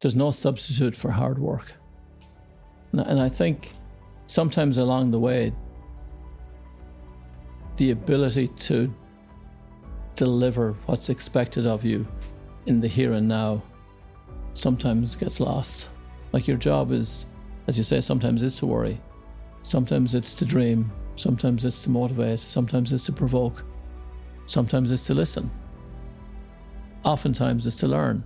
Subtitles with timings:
[0.00, 1.72] there's no substitute for hard work.
[2.92, 3.74] And, I think
[4.26, 5.52] sometimes along the way,
[7.76, 8.92] the ability to
[10.14, 12.06] deliver what's expected of you
[12.66, 13.62] in the here and now
[14.54, 15.88] sometimes gets lost.
[16.32, 17.26] Like your job is,
[17.66, 18.98] as you say, sometimes is to worry,
[19.62, 23.62] sometimes it's to dream, sometimes it's to motivate, sometimes it's to provoke,
[24.46, 25.50] sometimes it's to listen,
[27.04, 28.24] oftentimes it's to learn.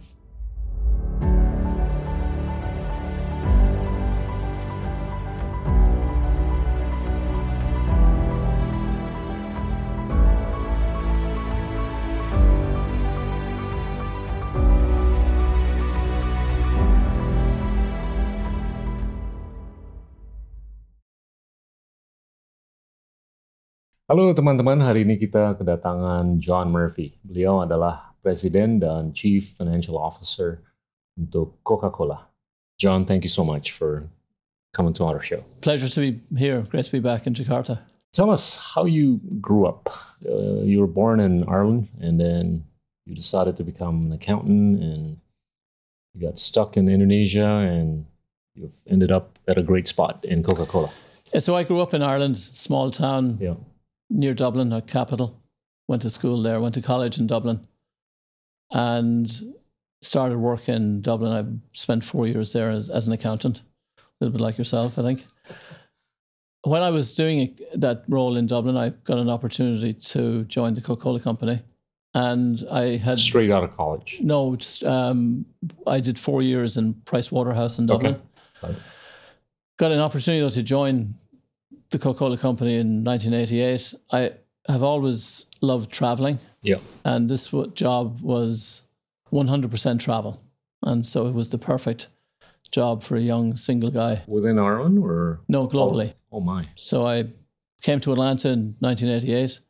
[24.11, 27.15] Halo teman-teman, hari ini kita kedatangan John Murphy.
[27.23, 30.67] Beliau adalah Presiden dan Chief Financial Officer
[31.15, 32.27] untuk Coca-Cola.
[32.75, 34.11] John, thank you so much for
[34.75, 35.47] coming to our show.
[35.63, 36.67] Pleasure to be here.
[36.75, 37.79] Great to be back in Jakarta.
[38.11, 39.87] Tell us how you grew up.
[40.27, 42.67] Uh, you were born in Ireland and then
[43.07, 45.23] you decided to become an accountant and
[46.19, 48.11] you got stuck in Indonesia and
[48.59, 50.91] you've ended up at a great spot in Coca-Cola.
[51.39, 53.39] So I grew up in Ireland, small town.
[53.39, 53.55] Yeah
[54.11, 55.41] near Dublin, a capital.
[55.89, 57.67] Went to school there, went to college in Dublin,
[58.71, 59.55] and
[60.03, 61.33] started work in Dublin.
[61.33, 63.63] I spent four years there as, as an accountant,
[63.99, 65.27] a little bit like yourself, I think.
[66.63, 70.81] When I was doing that role in Dublin, I got an opportunity to join the
[70.81, 71.61] Coca Cola Company.
[72.13, 73.19] And I had.
[73.19, 74.19] Straight out of college?
[74.21, 75.47] No, um,
[75.87, 78.21] I did four years in Price Waterhouse in Dublin.
[78.63, 78.77] Okay.
[79.79, 81.15] Got an opportunity to join
[81.91, 84.33] the Coca Cola Company in 1988, I
[84.71, 86.39] have always loved traveling.
[86.63, 86.79] Yeah.
[87.05, 88.83] And this job was
[89.33, 90.41] 100% travel.
[90.83, 92.07] And so it was the perfect
[92.71, 94.23] job for a young single guy.
[94.27, 95.41] Within Ireland or?
[95.49, 96.15] No, globally.
[96.33, 96.69] Oh, oh my.
[96.77, 97.25] So I
[97.83, 99.61] came to Atlanta in 1988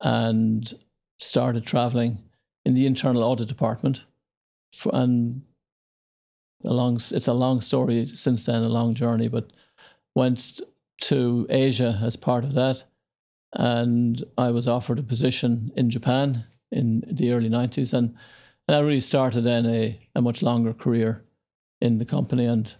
[0.00, 0.72] and
[1.18, 2.18] started traveling
[2.64, 4.02] in the internal audit department.
[4.72, 5.42] For, and
[6.64, 9.50] a long, it's a long story since then, a long journey, but
[10.14, 10.60] went
[11.00, 12.84] to Asia as part of that.
[13.52, 17.92] And I was offered a position in Japan in the early 90s.
[17.92, 18.14] And,
[18.68, 21.24] and I really started then a, a much longer career
[21.80, 22.44] in the company.
[22.44, 22.72] And,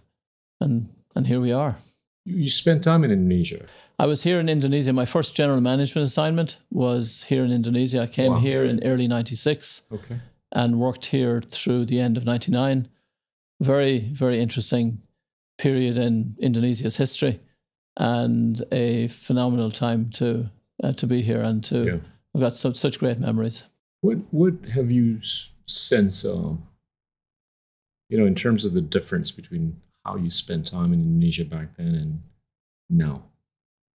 [0.61, 1.77] and, and here we are.
[2.25, 3.65] You spent time in Indonesia.
[3.99, 4.93] I was here in Indonesia.
[4.93, 8.01] My first general management assignment was here in Indonesia.
[8.01, 8.39] I came wow.
[8.39, 10.19] here in early 96 okay.
[10.51, 12.87] and worked here through the end of 99.
[13.59, 15.01] Very, very interesting
[15.57, 17.39] period in Indonesia's history
[17.97, 20.49] and a phenomenal time to
[20.83, 21.97] uh, to be here and to yeah.
[22.33, 23.63] I've got such such great memories.
[24.01, 25.19] What what have you
[25.65, 26.63] since um,
[28.09, 31.77] you know in terms of the difference between how you spent time in Indonesia back
[31.77, 32.21] then and
[32.89, 33.23] now?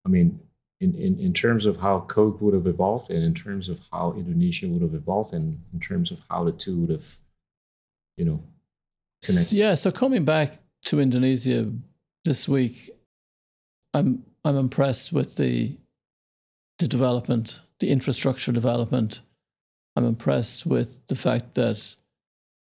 [0.05, 0.39] I mean,
[0.81, 4.13] in, in, in terms of how Coke would have evolved and in terms of how
[4.17, 7.17] Indonesia would have evolved and in terms of how the two would have,
[8.17, 8.43] you know,
[9.23, 9.55] connected.
[9.55, 11.71] Yeah, so coming back to Indonesia
[12.23, 12.91] this week,
[13.95, 15.77] I'm I'm impressed with the
[16.79, 19.21] the development, the infrastructure development.
[19.95, 21.95] I'm impressed with the fact that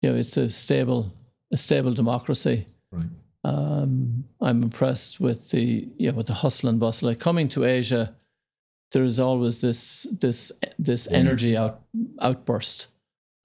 [0.02, 1.14] you know it's a stable
[1.52, 2.66] a stable democracy.
[2.90, 3.06] Right.
[3.44, 7.08] Um, I'm impressed with the yeah with the hustle and bustle.
[7.08, 8.14] Like coming to Asia,
[8.90, 11.18] there is always this this this yeah.
[11.18, 11.82] energy out
[12.20, 12.88] outburst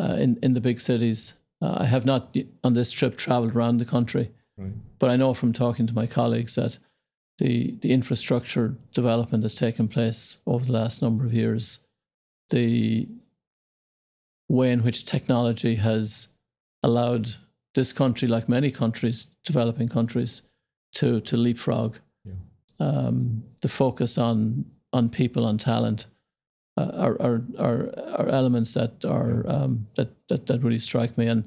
[0.01, 1.35] uh, in in the big cities.
[1.61, 4.73] Uh, I have not on this trip traveled around the country, right.
[4.97, 6.79] but I know from talking to my colleagues that
[7.37, 11.79] the the infrastructure development that's taken place over the last number of years,
[12.49, 13.07] the
[14.49, 16.29] way in which technology has
[16.83, 17.29] allowed
[17.75, 20.41] this country, like many countries, developing countries,
[20.95, 21.97] to to leapfrog.
[22.25, 22.33] Yeah.
[22.79, 26.07] Um, the focus on on people, on talent,
[26.77, 29.51] uh, are, are are are elements that are yeah.
[29.51, 31.27] um, that, that that really strike me.
[31.27, 31.43] And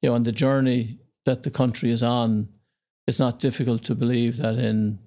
[0.00, 2.48] you know, on the journey that the country is on,
[3.06, 4.98] it's not difficult to believe that in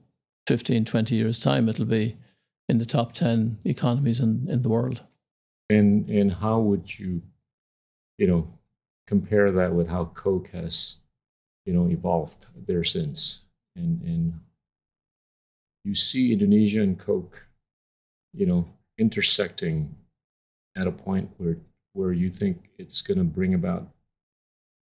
[0.50, 2.18] 15, 20 years' time, it'll be
[2.68, 5.04] in the top 10 economies in, in the world.
[5.70, 7.22] And, and how would you,
[8.18, 8.48] you know,
[9.06, 10.96] compare that with how Coke has,
[11.68, 13.46] you know, evolved there since?
[13.76, 14.40] And, and
[15.86, 17.46] you see Indonesia and Coke,
[18.34, 18.66] you know,
[18.98, 19.96] intersecting
[20.76, 21.58] at a point where,
[21.94, 23.88] where you think it's going to bring about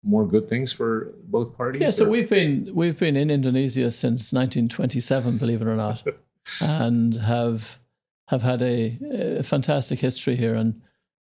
[0.04, 1.82] more good things for both parties?
[1.82, 2.10] Yeah, so or?
[2.10, 6.04] we've been we've been in Indonesia since 1927, believe it or not,
[6.62, 7.80] and have
[8.28, 8.98] have had a,
[9.40, 10.54] a, fantastic history here.
[10.54, 10.82] And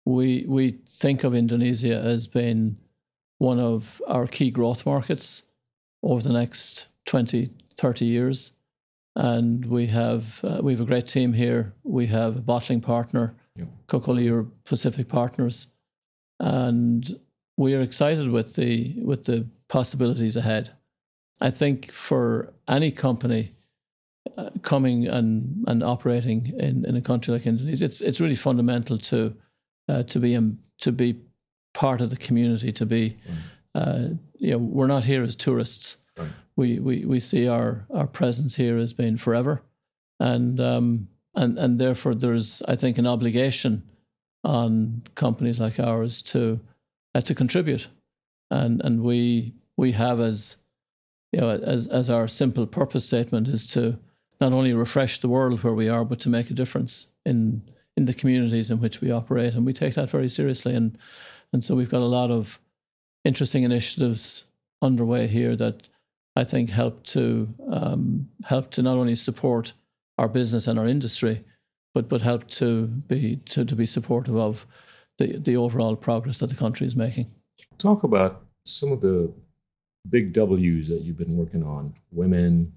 [0.05, 2.77] we we think of Indonesia as being
[3.39, 5.43] one of our key growth markets
[6.03, 8.51] over the next 20, 30 years.
[9.15, 11.73] And we have uh, we have a great team here.
[11.83, 13.67] We have a bottling partner, yep.
[13.87, 15.67] Coca-Cola Europe Pacific Partners,
[16.39, 17.19] and
[17.57, 20.71] we are excited with the with the possibilities ahead.
[21.41, 23.55] I think for any company
[24.37, 28.97] uh, coming and, and operating in, in a country like Indonesia, it's it's really fundamental
[28.97, 29.35] to
[29.89, 31.19] uh, to be um, to be
[31.73, 32.71] part of the community.
[32.71, 33.35] To be, mm.
[33.75, 35.97] uh, you know, we're not here as tourists.
[36.17, 36.29] Right.
[36.55, 39.61] We, we we see our our presence here as being forever,
[40.19, 43.83] and um and and therefore there's I think an obligation
[44.43, 46.59] on companies like ours to
[47.15, 47.87] uh, to contribute,
[48.51, 50.57] and and we we have as
[51.31, 53.97] you know as as our simple purpose statement is to
[54.41, 57.61] not only refresh the world where we are, but to make a difference in
[57.95, 60.75] in the communities in which we operate, and we take that very seriously.
[60.75, 60.97] And
[61.51, 62.59] and so we've got a lot of
[63.23, 64.45] interesting initiatives
[64.81, 65.87] underway here that
[66.35, 69.73] I think help to um, help to not only support
[70.17, 71.43] our business and our industry,
[71.93, 74.65] but but help to be to, to be supportive of
[75.17, 77.31] the the overall progress that the country is making.
[77.77, 79.31] Talk about some of the
[80.09, 82.73] big W's that you've been working on: women,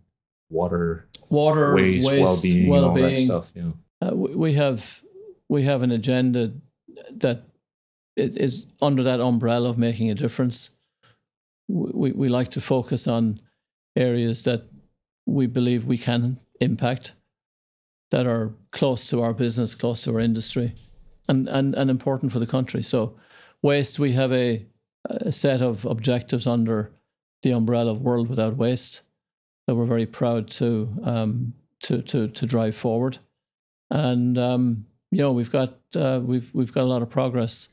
[0.51, 3.53] water, water, waste, waste well-being, well-being, all that stuff.
[3.55, 3.71] Yeah,
[4.03, 5.03] uh, we have
[5.49, 6.53] we have an agenda
[7.11, 7.43] that
[8.17, 10.71] is under that umbrella of making a difference.
[11.69, 13.41] We we like to focus on
[13.97, 14.63] areas that
[15.27, 17.13] we believe we can impact,
[18.11, 20.73] that are close to our business, close to our industry,
[21.29, 22.83] and and, and important for the country.
[22.83, 23.17] So,
[23.63, 24.67] waste we have a,
[25.09, 26.93] a set of objectives under
[27.43, 29.03] the umbrella of World Without Waste
[29.67, 31.53] that we're very proud to um,
[31.83, 33.19] to to to drive forward,
[33.91, 37.69] and um, you know we've got uh, we've we've got a lot of progress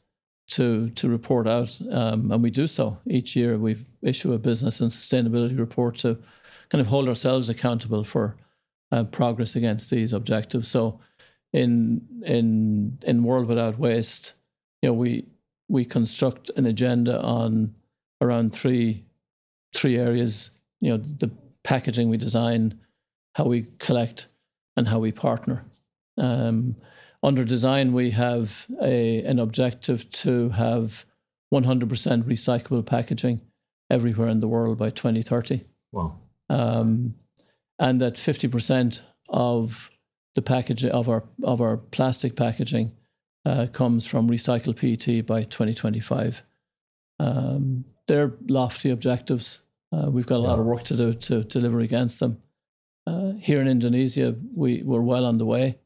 [0.51, 3.57] to to report out, um, and we do so each year.
[3.57, 6.17] We issue a business and sustainability report to
[6.69, 8.35] kind of hold ourselves accountable for
[8.91, 10.67] uh, progress against these objectives.
[10.67, 10.99] So,
[11.53, 14.33] in in in World Without Waste,
[14.81, 15.25] you know we
[15.69, 17.73] we construct an agenda on
[18.21, 19.05] around three
[19.73, 20.50] three areas.
[20.81, 21.31] You know the
[21.63, 22.79] packaging we design,
[23.35, 24.27] how we collect,
[24.75, 25.65] and how we partner.
[26.17, 26.75] Um,
[27.23, 31.06] under design, we have a, an objective to have
[31.53, 31.88] 100%
[32.23, 33.39] recyclable packaging
[33.89, 35.63] everywhere in the world by 2030.
[35.94, 36.19] Wow.
[36.49, 37.15] Um,
[37.79, 38.99] and that 50%
[39.29, 39.89] of
[40.35, 42.91] the packaging of our of our plastic packaging
[43.45, 46.44] uh, comes from recycled PET by 2025.
[47.19, 49.59] Um, they're lofty objectives.
[49.91, 52.41] Uh, we've got a lot of work to do to deliver against them.
[53.06, 55.77] Uh, here in Indonesia, we, we're well on the way.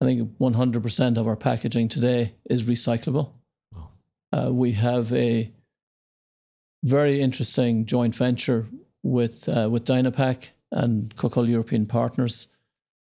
[0.00, 3.30] I think 100% of our packaging today is recyclable.
[4.32, 5.50] Uh, we have a
[6.82, 8.66] very interesting joint venture
[9.02, 12.48] with uh, with Dynapack and Coca-Cola European partners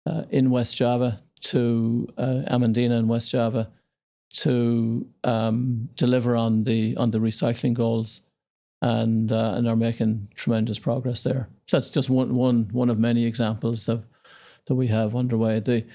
[0.05, 3.69] uh, in West Java to uh, Amandina in West Java
[4.33, 8.21] to um, deliver on the on the recycling goals
[8.81, 11.47] and uh, and are making tremendous progress there.
[11.67, 14.05] So that's just one one one of many examples of
[14.65, 15.59] that we have underway.
[15.59, 15.85] The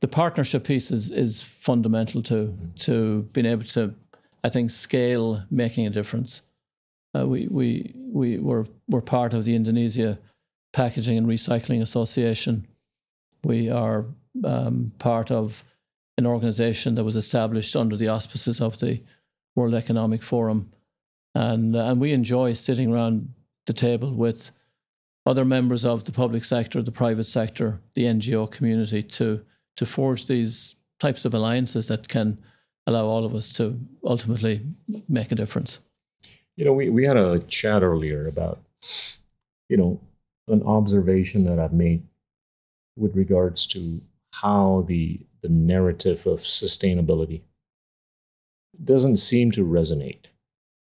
[0.00, 3.94] the partnership piece is is fundamental to to being able to,
[4.42, 6.42] I think, scale making a difference.
[7.16, 10.18] Uh, we we we were we're part of the Indonesia
[10.72, 12.66] Packaging and Recycling Association.
[13.44, 14.06] We are
[14.44, 15.64] um, part of
[16.16, 19.02] an organization that was established under the auspices of the
[19.56, 20.72] World Economic Forum,
[21.34, 23.32] and uh, and we enjoy sitting around
[23.66, 24.50] the table with
[25.26, 29.44] other members of the public sector, the private sector, the NGO community to
[29.76, 32.38] to forge these types of alliances that can
[32.86, 34.60] allow all of us to ultimately
[35.08, 35.80] make a difference.
[36.56, 38.60] You know, we, we had a chat earlier about,
[39.68, 40.00] you know,
[40.48, 42.02] an observation that I've made
[42.96, 44.00] with regards to
[44.32, 47.42] how the the narrative of sustainability
[48.82, 50.26] doesn't seem to resonate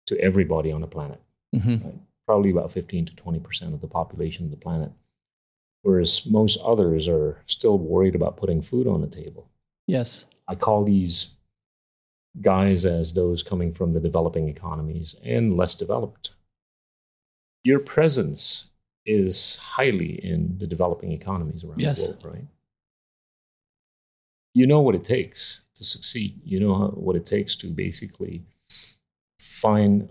[0.05, 1.21] to everybody on the planet.
[1.55, 1.85] Mm-hmm.
[1.85, 1.95] Right?
[2.27, 4.91] Probably about 15 to 20% of the population of the planet
[5.81, 9.49] whereas most others are still worried about putting food on the table.
[9.87, 10.25] Yes.
[10.47, 11.33] I call these
[12.39, 16.31] guys as those coming from the developing economies and less developed.
[17.63, 18.69] Your presence
[19.05, 21.99] is highly in the developing economies around yes.
[21.99, 22.47] the world, right?
[24.53, 26.39] You know what it takes to succeed.
[26.43, 28.43] You know how, what it takes to basically
[29.39, 30.09] find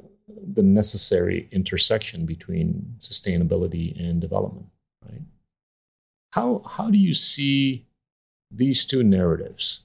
[0.52, 4.66] the necessary intersection between sustainability and development,
[5.04, 5.22] right?
[6.32, 7.86] How, how do you see
[8.50, 9.84] these two narratives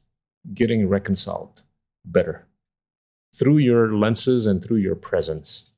[0.54, 1.64] getting reconciled
[2.06, 2.46] better
[3.34, 5.72] through your lenses and through your presence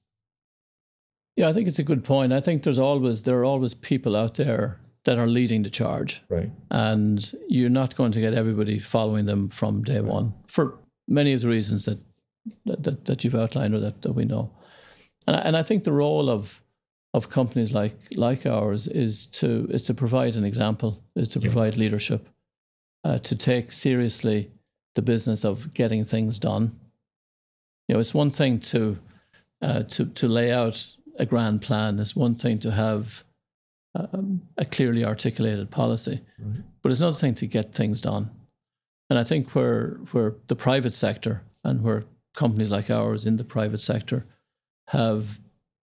[1.38, 2.34] Yeah, I think it's a good point.
[2.34, 6.22] I think there's always there are always people out there that are leading the charge,
[6.29, 6.51] Right.
[6.72, 10.74] and you're not going to get everybody following them from day one for
[11.08, 12.00] many of the reasons that
[12.65, 14.50] that, that, that you've outlined or that, that we know.
[15.27, 16.62] And I, and I think the role of
[17.13, 21.51] of companies like like ours is to is to provide an example, is to Yeah.
[21.51, 22.27] provide leadership,
[23.03, 24.50] uh, to take seriously
[24.96, 26.72] the business of getting things done.
[27.88, 28.98] You know, it's one thing to
[29.62, 32.00] uh, to to lay out a grand plan.
[32.00, 33.24] It's one thing to have
[33.95, 36.62] um, a clearly articulated policy, Right.
[36.81, 38.29] but it's another thing to get things done.
[39.09, 42.03] And I think where where the private sector and where
[42.36, 44.25] companies like ours in the private sector
[44.89, 45.39] have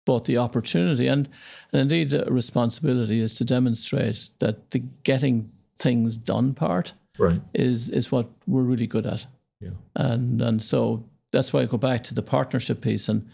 [0.06, 1.28] both the opportunity and,
[1.74, 7.42] and indeed a responsibility is to demonstrate that the getting things done part Right.
[7.54, 9.26] is is what we're really good at.
[9.62, 9.72] Yeah.
[9.96, 13.10] And and so that's why I go back to the partnership piece.
[13.10, 13.28] And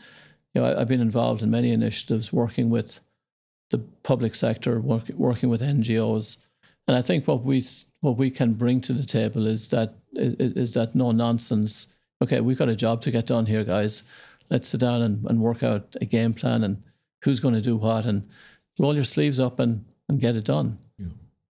[0.53, 2.99] you know, I, I've been involved in many initiatives working with
[3.69, 6.37] the public sector, work, working with NGOs,
[6.87, 7.63] and I think what we
[8.01, 11.87] what we can bring to the table is that is, is that no nonsense.
[12.21, 14.03] Okay, we've got a job to get done here, guys.
[14.49, 16.83] Let's sit down and, and work out a game plan and
[17.23, 18.27] who's going to do what and
[18.77, 20.77] roll your sleeves up and, and get it done.
[20.97, 21.07] Yeah.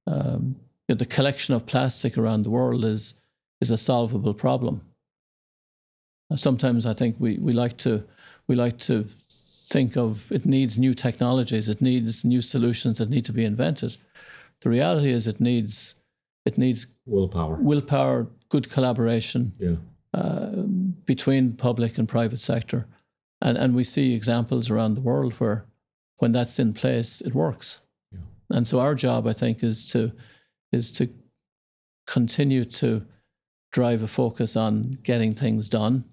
[0.07, 0.55] Um,
[0.87, 3.15] you know, the collection of plastic around the world is
[3.59, 4.81] is a solvable problem.
[6.35, 8.03] Sometimes I think we, we like to
[8.51, 9.05] we like to
[9.73, 13.97] think of it needs new technologies, it needs new solutions that need to be invented.
[14.61, 15.95] The reality is it needs
[16.45, 17.55] it needs Willpower.
[17.61, 19.77] willpower, good collaboration Yeah.
[20.13, 20.63] uh,
[21.05, 22.85] between public and private sector,
[23.41, 25.65] and and we see examples around the world where
[26.19, 27.81] when that's in place, it works.
[28.11, 28.57] Yeah.
[28.57, 30.11] And so our job, I think, is to
[30.71, 31.07] is to
[32.05, 33.01] continue to
[33.71, 36.03] drive a focus on getting things done,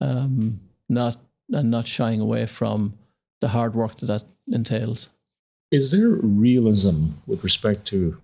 [0.00, 1.16] um, not
[1.52, 2.94] and not shying away from
[3.40, 5.08] the hard work that that entails.
[5.70, 8.20] Is there realism with respect to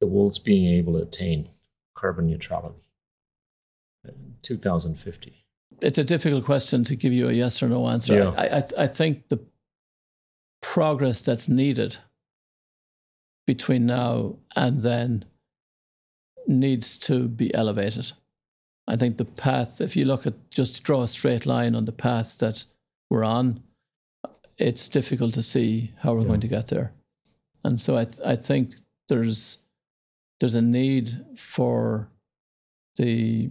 [0.00, 1.48] the world's being able to attain
[1.94, 2.82] carbon neutrality
[4.04, 5.44] in 2050?
[5.80, 8.16] It's a difficult question to give you a yes or no answer.
[8.16, 8.34] Yeah.
[8.36, 9.40] I, I, I think the
[10.62, 11.98] progress that's needed
[13.46, 15.24] between now and then
[16.46, 18.12] needs to be elevated.
[18.86, 21.92] I think the path, if you look at just draw a straight line on the
[21.92, 22.64] path that
[23.10, 23.62] we're on,
[24.58, 26.28] it's difficult to see how we're Yeah.
[26.28, 26.92] going to get there.
[27.64, 28.74] And so I, th- I think
[29.08, 29.58] there's
[30.40, 32.08] there's a need for
[32.96, 33.48] the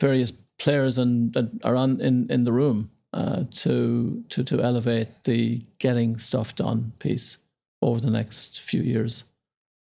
[0.00, 5.08] various players and that are on in, in the room uh, to to to elevate
[5.24, 7.38] the getting stuff done piece
[7.82, 9.24] over the next few years.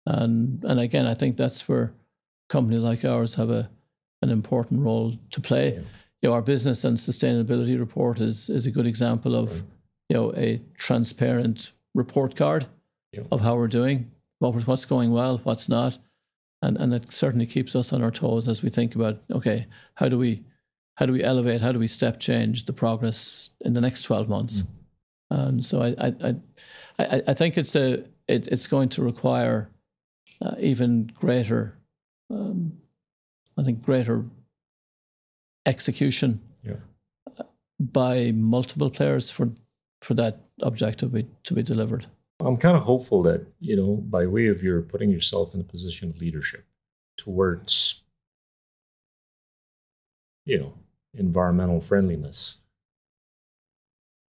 [0.06, 1.92] And and again, I think that's where
[2.48, 3.70] companies like ours have a
[4.22, 5.74] an important role to play.
[5.74, 5.80] Yeah.
[6.22, 9.62] You know, our business and sustainability report is is a good example of Right.
[10.10, 12.66] you know a transparent report card
[13.12, 13.24] Yeah.
[13.30, 14.10] of how we're doing,
[14.40, 15.98] what what's going well, what's not,
[16.62, 20.08] and and it certainly keeps us on our toes as we think about okay, how
[20.08, 20.42] do we
[20.96, 24.28] how do we elevate, how do we step change the progress in the next twelve
[24.28, 24.64] months?
[25.30, 26.34] And so I I I,
[26.98, 29.68] I, I think it's a it, it's going to require
[30.42, 31.78] uh, even greater,
[32.30, 32.72] um,
[33.58, 34.24] I think greater
[35.66, 36.76] execution Yeah.
[37.80, 39.50] by multiple players for
[40.00, 42.06] for that objective be, to be delivered.
[42.38, 45.64] I'm kind of hopeful that, you know, by way of your putting yourself in a
[45.64, 46.64] position of leadership
[47.16, 48.02] towards,
[50.46, 50.74] you know,
[51.14, 52.62] environmental friendliness,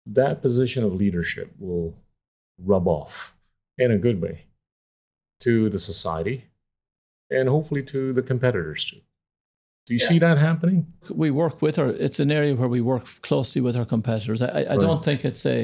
[0.06, 1.94] that position of leadership will
[2.58, 3.36] rub off
[3.76, 4.46] in a good way
[5.40, 6.46] to the society
[7.30, 9.00] and hopefully to the competitors too.
[9.90, 10.86] Do you see that happening?
[11.10, 11.88] we work with her.
[12.06, 15.24] it's an area where we work closely with our competitors i, I, I don't think
[15.24, 15.58] it's a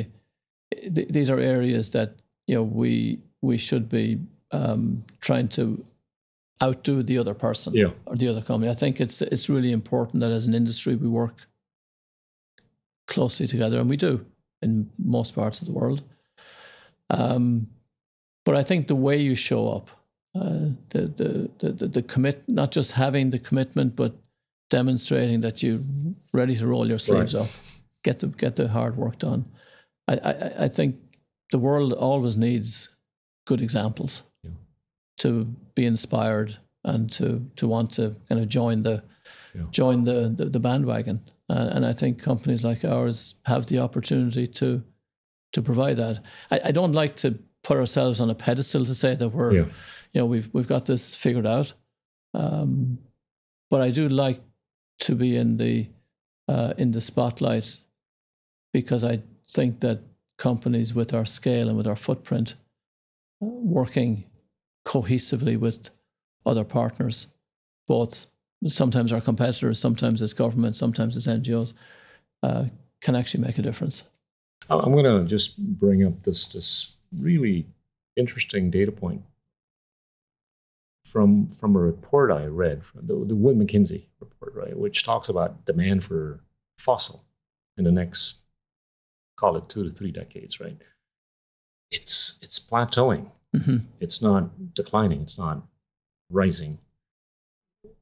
[0.95, 2.09] th- these are areas that
[2.49, 4.18] you know we we should be
[4.50, 5.85] um, trying to
[6.61, 7.90] outdo the other person Yeah.
[8.06, 11.09] or the other company i think it's it's really important that as an industry we
[11.09, 11.47] work
[13.06, 14.25] closely together and we do
[14.62, 16.02] in most parts of the world
[17.11, 17.68] um,
[18.45, 19.90] but i think the way you show up
[20.37, 24.14] uh, the, the, the, the, the commit, not just having the commitment, but
[24.71, 25.81] demonstrating that you're
[26.33, 27.43] ready to roll your sleeves Right.
[27.43, 27.49] up,
[28.02, 29.45] get the, get the hard work done.
[30.09, 30.97] I, I, I think
[31.52, 32.88] the world always needs
[33.47, 34.50] good examples Yeah.
[35.19, 39.02] to be inspired and to, to want to kind of join the,
[39.55, 39.62] Yeah.
[39.71, 41.21] join the, the, the bandwagon.
[41.49, 44.83] Uh, and I think companies like ours have the opportunity to,
[45.52, 46.23] to provide that.
[46.50, 49.64] I, I don't like to put ourselves on a pedestal to say that we're Yeah.
[50.16, 51.75] You know we've we've got this figured out
[52.32, 52.99] um,
[53.70, 54.40] but I do like
[55.00, 55.88] to be in the
[56.49, 57.78] uh, in the spotlight
[58.73, 60.00] because I think that
[60.38, 62.54] companies with our scale and with our footprint
[63.42, 64.25] uh, working
[64.87, 65.90] cohesively with
[66.46, 67.26] other partners,
[67.87, 68.26] both
[68.68, 71.75] sometimes our competitors, sometimes it's government, sometimes it's NGOs,
[72.42, 72.64] uh,
[73.02, 74.04] can actually make a difference.
[74.70, 77.66] I'm going to just bring up this this really
[78.16, 79.23] interesting data point
[81.06, 85.28] from from a report I read from the, the Wood Mackenzie report, right, which talks
[85.28, 86.40] about demand for
[86.78, 87.25] fossil
[87.76, 88.36] in the next
[89.36, 90.76] call it two to three decades, right?
[91.90, 93.30] It's it's plateauing.
[93.54, 93.76] Mm-hmm.
[94.00, 95.22] It's not declining.
[95.22, 95.62] It's not
[96.30, 96.78] rising.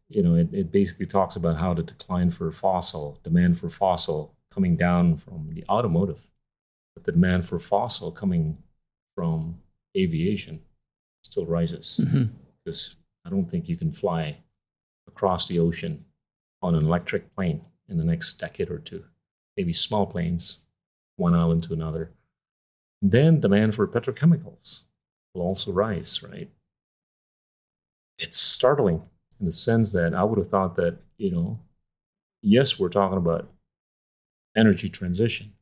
[0.09, 4.35] You know, it, it basically talks about how the decline for fossil, demand for fossil
[4.53, 6.27] coming down from the automotive,
[6.95, 8.59] but the demand for fossil coming
[9.15, 9.59] from
[9.97, 10.61] aviation
[11.23, 12.01] still rises.
[12.03, 12.25] Mm-hmm.
[12.65, 14.39] Because I don't think you can fly
[15.07, 16.05] across the ocean
[16.63, 19.05] on an electric plane in the next decade or two.
[19.57, 20.61] Maybe small planes,
[21.17, 22.11] one island to another.
[23.03, 24.83] Then demand for petrochemicals
[25.35, 26.51] will also rise, right?
[28.19, 29.03] It's startling
[29.39, 31.61] in the sense that I would have thought that, you know,
[32.41, 33.51] yes, we're talking about
[34.57, 35.53] energy transition,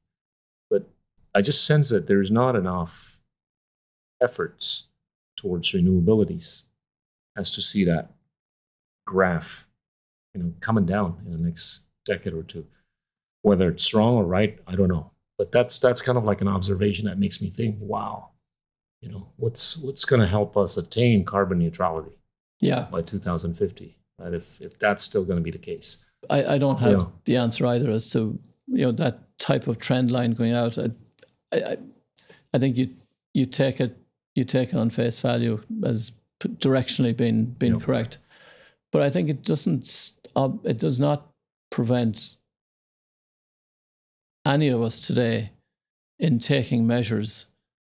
[0.70, 0.88] but
[1.34, 3.20] I just sense that there's not enough
[4.20, 4.88] efforts
[5.36, 6.64] towards renewabilities
[7.36, 8.10] as to see that
[9.06, 9.66] graph,
[10.34, 12.66] you know, coming down in the next decade or two.
[13.42, 15.10] Whether it's wrong or right, I don't know.
[15.38, 18.30] But that's that's kind of like an observation that makes me think, wow,
[19.00, 22.16] you know, what's what's going to help us attain carbon neutrality?
[22.60, 23.96] Yeah, by 2050.
[24.18, 24.34] Right?
[24.34, 27.66] If if that's still going to be the case, I, I don't have the answer
[27.66, 30.78] either as to you know that type of trend line going out.
[30.78, 30.90] I,
[31.52, 31.76] I,
[32.54, 32.90] I think you
[33.34, 33.96] you take it
[34.34, 36.12] you take it on face value as
[36.48, 37.84] directionally been being yeah.
[37.84, 38.18] correct,
[38.92, 41.28] but I think it doesn't uh, it does not
[41.70, 42.36] prevent
[44.44, 45.50] any of us today
[46.18, 47.46] in taking measures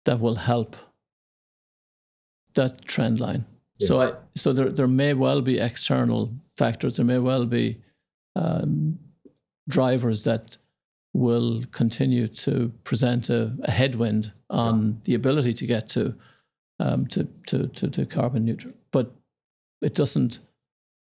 [0.06, 0.76] that will help
[2.56, 3.46] that trend line.
[3.78, 3.88] Yeah.
[3.88, 6.98] So, I, so there, there may well be external factors.
[6.98, 7.82] There may well be
[8.36, 9.00] um,
[9.68, 10.58] drivers that
[11.14, 14.94] will continue to present a, a headwind on yeah.
[15.06, 16.16] the ability to get to,
[16.82, 18.74] um, to, to, to, to carbon neutral.
[18.92, 19.14] But
[19.82, 20.40] it doesn't,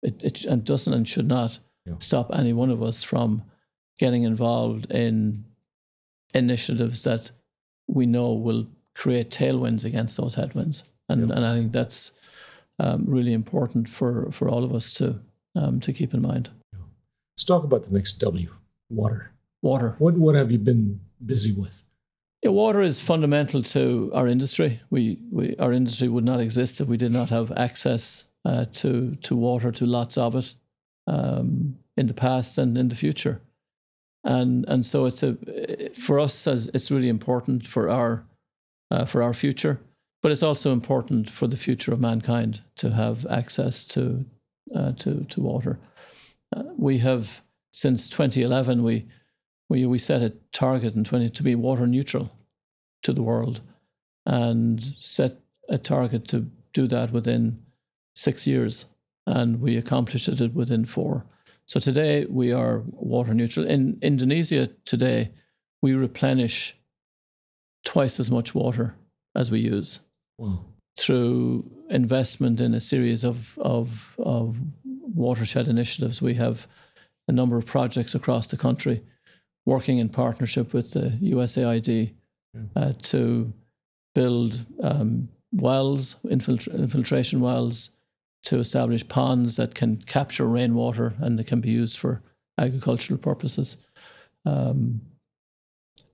[0.02, 1.96] it, it and doesn't and should not yeah.
[2.00, 3.44] stop any one of us from
[4.00, 5.44] getting involved in
[6.34, 7.32] initiatives that
[7.88, 10.84] we know will create tailwinds against those headwinds.
[11.10, 12.12] And, and I think that's
[12.80, 15.20] um, really important for, for all of us to,
[15.56, 16.50] um, to keep in mind.
[17.34, 18.50] Let's talk about the next W
[18.90, 19.32] water.
[19.62, 19.96] Water.
[20.00, 21.84] What, what have you been busy with?
[22.44, 24.80] Yeah, water is fundamental to our industry.
[24.90, 29.16] We, we, our industry would not exist if we did not have access uh, to,
[29.24, 30.54] to water, to lots of it
[31.08, 33.42] um, in the past and in the future
[34.28, 35.36] and and so it's a
[35.94, 38.24] for us as it's really important for our
[38.92, 39.80] uh, for our future,
[40.22, 44.26] but it's also important for the future of mankind to have access to
[44.76, 45.80] uh, to to water.
[46.56, 49.06] Uh, we have since 2011 we
[49.70, 52.32] we we set a target in 20 to be water neutral
[53.04, 53.62] to the world,
[54.26, 57.64] and set a target to do that within
[58.16, 58.86] six years,
[59.26, 61.26] and we accomplished it within four.
[61.66, 63.66] So today we are water neutral.
[63.66, 65.32] In Indonesia today,
[65.82, 66.78] we replenish
[67.84, 68.96] twice as much water
[69.36, 70.00] as we use
[70.38, 70.64] wow.
[70.98, 76.22] through investment in a series of, of, of watershed initiatives.
[76.22, 76.68] We have
[77.28, 79.04] a number of projects across the country
[79.68, 82.14] working in partnership with the USAID
[82.78, 83.54] uh, to
[84.16, 87.90] build um, wells, infiltra- infiltration wells,
[88.44, 92.22] to establish ponds that can capture rainwater and that can be used for
[92.58, 93.76] agricultural purposes.
[94.46, 95.02] Um,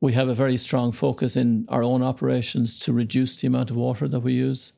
[0.01, 3.75] we have a very strong focus in our own operations to reduce the amount of
[3.75, 4.73] water that we use.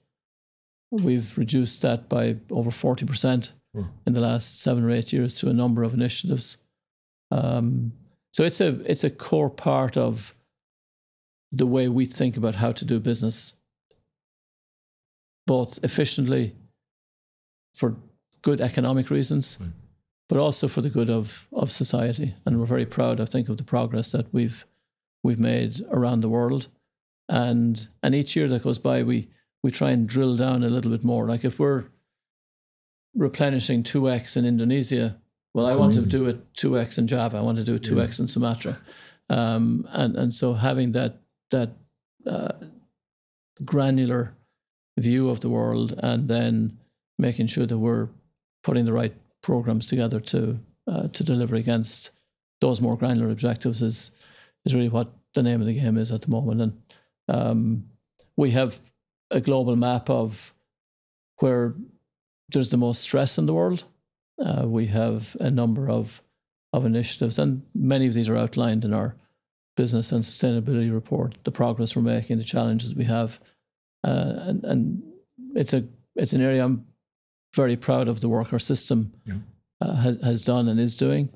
[0.91, 3.87] We've reduced that by over 40% mm.
[4.05, 6.57] in the last seven or eight years through a number of initiatives.
[7.31, 7.93] Um,
[8.35, 10.35] so it's a it's a core part of
[11.53, 13.53] the way we think about how to do business,
[15.47, 16.53] both efficiently
[17.73, 17.95] for
[18.41, 19.69] good economic reasons, right.
[20.27, 22.35] but also for the good of, of society.
[22.45, 24.65] And we're very proud, I think, of the progress that we've
[25.23, 26.67] we've made around the world.
[27.29, 29.29] And and each year that goes by, we
[29.63, 31.25] we try and drill down a little bit more.
[31.25, 31.85] Like if we're
[33.15, 35.21] replenishing two x in Indonesia,
[35.55, 36.09] well, That's I want amazing.
[36.09, 37.37] to do it two x in Java.
[37.37, 38.23] I want to do it two x yeah.
[38.23, 38.77] in Sumatra,
[39.29, 41.69] um, and and so having that that
[42.27, 42.51] uh,
[43.63, 44.35] granular
[44.99, 46.77] view of the world, and then
[47.17, 48.09] making sure that we're
[48.63, 52.09] putting the right programs together to uh, to deliver against
[52.59, 54.11] those more granular objectives is
[54.65, 56.59] is really what the name of the game is at the moment.
[56.59, 56.81] And
[57.29, 57.85] um,
[58.35, 58.81] we have
[59.31, 60.53] a global map of
[61.39, 61.75] where
[62.49, 63.85] there's the most stress in the world.
[64.43, 66.21] Uh, we have a number of
[66.73, 69.15] of initiatives, and many of these are outlined in our
[69.77, 71.35] business and sustainability report.
[71.43, 73.39] The progress we're making, the challenges we have,
[74.03, 75.03] uh, and and
[75.55, 76.85] it's a it's an area I'm
[77.55, 79.35] very proud of the work our system yeah.
[79.81, 81.29] uh, has has done and is doing,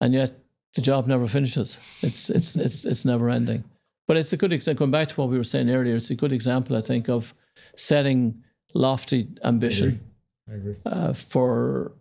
[0.00, 0.32] and yet
[0.74, 1.76] the job never finishes.
[2.02, 3.64] It's it's it's it's never ending.
[4.06, 4.86] But it's a good example.
[4.86, 7.32] Going back to what we were saying earlier, it's a good example, I think, of
[7.76, 8.42] setting
[8.74, 10.00] lofty ambition
[10.48, 10.74] I agree.
[10.84, 11.08] I agree.
[11.10, 11.92] Uh, for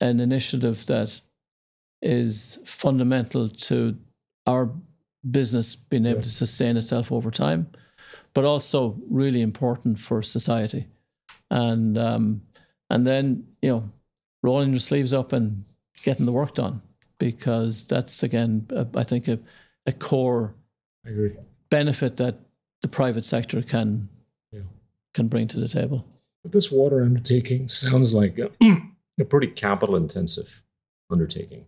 [0.00, 1.20] an initiative that
[2.02, 3.96] is fundamental to
[4.46, 4.70] our
[5.30, 7.68] business being able to sustain itself over time,
[8.34, 10.86] but also really important for society.
[11.50, 12.42] And um,
[12.90, 13.90] and then you know,
[14.42, 15.64] rolling your sleeves up and
[16.02, 16.82] getting the work done
[17.18, 19.38] because that's again, a, I think a,
[19.86, 20.54] a core
[21.70, 22.38] benefit that
[22.82, 24.08] the private sector can
[24.52, 24.60] yeah.
[25.14, 26.06] can bring to the table.
[26.42, 28.50] But this water undertaking sounds like a,
[29.18, 30.62] a pretty capital intensive
[31.10, 31.66] undertaking.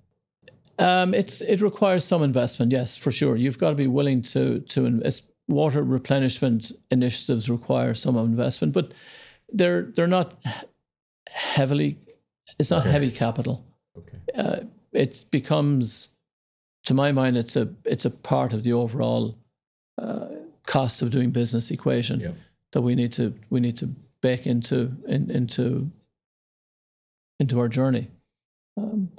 [0.79, 3.37] Um, it's it requires some investment, yes, for sure.
[3.37, 5.27] You've got to be willing to to invest.
[5.49, 8.93] Water replenishment initiatives require some investment, but
[9.53, 10.37] they're they're not
[11.29, 11.99] heavily.
[12.59, 12.91] It's not okay.
[12.93, 13.65] heavy capital.
[13.99, 14.19] Okay.
[14.35, 14.61] Uh,
[14.93, 16.09] it becomes,
[16.85, 19.37] to my mind, it's a it's a part of the overall
[19.99, 20.29] uh,
[20.67, 22.31] cost of doing business equation yeah.
[22.71, 23.87] that we need to we need to
[24.21, 25.91] bake into in, into
[27.41, 28.09] into our journey.
[28.77, 29.11] Um,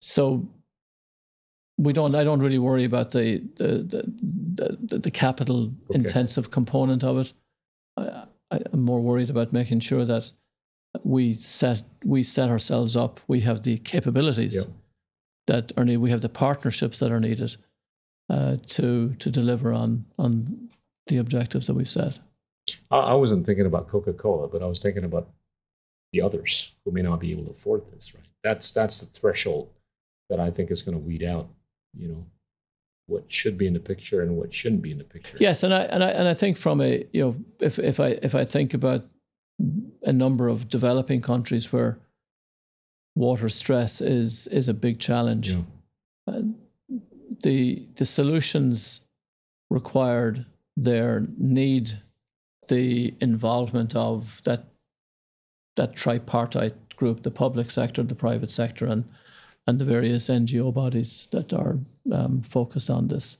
[0.00, 0.48] so
[1.78, 2.14] we don't.
[2.14, 4.04] I don't really worry about the the
[4.54, 5.98] the, the, the capital okay.
[5.98, 7.32] intensive component of it.
[7.96, 10.30] I, I, am more worried about making sure that
[11.02, 13.20] we set we set ourselves up.
[13.26, 14.66] We have the capabilities yep.
[15.46, 16.00] that are needed.
[16.00, 17.56] We have the partnerships that are needed
[18.28, 20.68] uh, to to deliver on on
[21.06, 22.18] the objectives that we've set.
[22.90, 25.28] I, I wasn't thinking about Coca Cola, but I was thinking about
[26.12, 28.14] the others who may not be able to afford this.
[28.14, 28.24] Right?
[28.42, 29.70] That's that's the threshold
[30.28, 31.48] that I think is going to weed out.
[31.96, 32.26] You know
[33.06, 35.36] what should be in the picture and what shouldn't be in the picture.
[35.40, 38.18] Yes, and I and I and I think from a you know if if I
[38.22, 39.04] if I think about
[40.02, 41.98] a number of developing countries where
[43.16, 45.50] water stress is is a big challenge.
[45.50, 45.62] Yeah.
[46.26, 46.42] Uh,
[47.42, 49.06] the the solutions
[49.70, 50.46] required
[50.76, 51.92] there need
[52.68, 54.64] the involvement of that
[55.80, 59.04] that tripartite group, the public sector, the private sector, and
[59.66, 61.78] and the various NGO bodies that are
[62.12, 63.38] um, focused on this.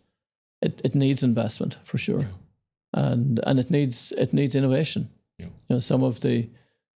[0.62, 3.12] It it needs investment for sure, yeah.
[3.12, 5.10] and and it needs it needs innovation.
[5.38, 5.46] Yeah.
[5.68, 6.48] You know, some of the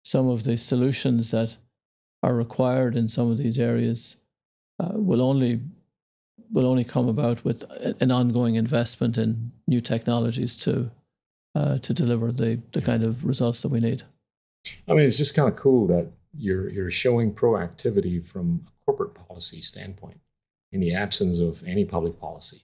[0.03, 1.58] some of the solutions that
[2.21, 4.17] are required in some of these areas
[4.79, 5.60] uh, will only
[6.53, 7.63] will only come about with
[8.01, 10.89] an ongoing investment in new technologies to
[11.56, 12.86] uh, to deliver the the yeah.
[12.86, 14.03] kind of results that we need.
[14.88, 19.13] I mean, it's just kind of cool that you're you're showing proactivity from a corporate
[19.13, 20.19] policy standpoint
[20.71, 22.63] in the absence of any public policy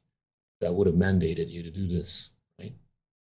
[0.62, 2.74] that would have mandated you to do this, right?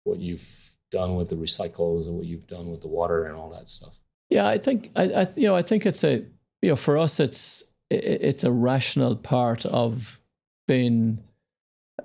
[0.04, 3.50] What you've done with the recycles and what you've done with the water and all
[3.50, 4.00] that stuff.
[4.30, 6.24] Yeah, I think I, I you know I think it's a
[6.62, 10.20] you know for us it's it's a rational part of
[10.68, 11.24] being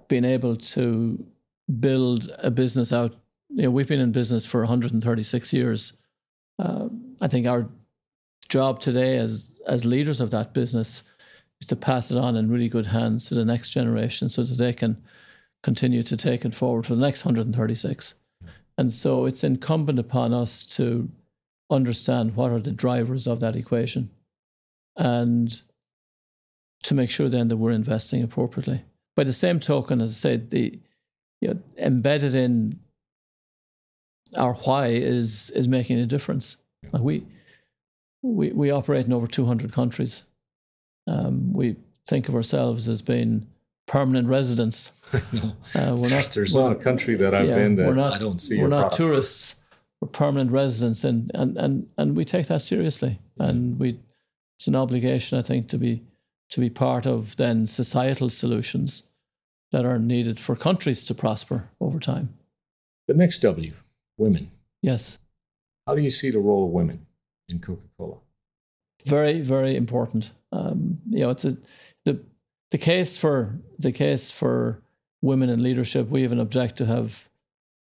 [0.08, 1.24] being able to
[1.80, 3.14] build a business out.
[3.50, 5.92] You know, we've been in business for 136 years.
[6.62, 6.88] Uh,
[7.20, 7.68] I think our
[8.48, 11.02] job today as as leaders of that business
[11.60, 14.58] is to pass it on in really good hands to the next generation so that
[14.58, 15.02] they can
[15.62, 18.14] continue to take it forward for the next 136.
[18.78, 21.08] And so it's incumbent upon us to
[21.70, 24.10] understand what are the drivers of that equation
[24.96, 25.60] and
[26.82, 28.82] to make sure then that we're investing appropriately.
[29.14, 30.80] By the same token, as I said, the
[31.40, 32.80] you know, embedded in
[34.36, 36.56] our why is is making a difference.
[36.92, 37.26] Like we
[38.22, 40.24] we we operate in over 200 countries.
[41.06, 41.76] Um, we
[42.08, 43.46] think of ourselves as being
[43.86, 44.92] permanent residents.
[45.32, 45.52] no.
[45.74, 48.40] Uh, we're not, There's not a country that I've yeah, been that not, I don't
[48.40, 48.60] see.
[48.60, 49.60] We're not tourists.
[50.00, 53.18] We're permanent residents, and, and and and we take that seriously.
[53.38, 53.98] And we,
[54.58, 56.02] it's an obligation, I think, to be
[56.50, 59.04] to be part of then societal solutions
[59.70, 62.34] that are needed for countries to prosper over time.
[63.08, 63.72] The next W,
[64.22, 64.50] women.
[64.82, 65.22] Yes.
[65.86, 67.06] How do you see the role of women
[67.48, 68.18] in Coca-Cola?
[69.04, 70.30] Very, very important.
[70.52, 71.56] Um, you know, it's a
[72.04, 72.20] the
[72.70, 74.80] the case for the case for
[75.22, 76.08] women in leadership.
[76.08, 77.28] We have an objective to have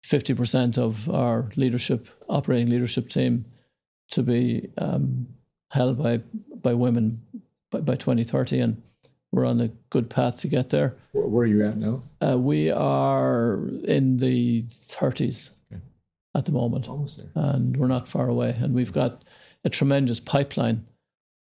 [0.04, 3.44] fifty percent of our leadership, operating leadership team,
[4.10, 5.28] to be um,
[5.70, 6.18] held by
[6.60, 7.22] by women
[7.70, 8.82] by, by 2030 and
[9.32, 10.94] we're on a good path to get there.
[11.12, 12.02] Where, are you at now?
[12.20, 15.61] Uh, we are in the 30s Okay.
[16.34, 17.30] At the moment, Almost there.
[17.34, 18.56] and we're not far away.
[18.58, 19.22] And we've got
[19.64, 20.86] a tremendous pipeline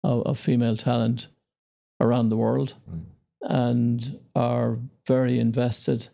[0.03, 1.27] of, of female talent
[1.99, 3.01] around the world, Right.
[3.41, 4.77] and are
[5.07, 6.07] very invested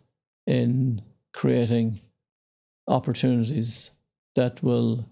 [0.46, 2.00] in creating
[2.86, 3.90] opportunities
[4.34, 5.04] that will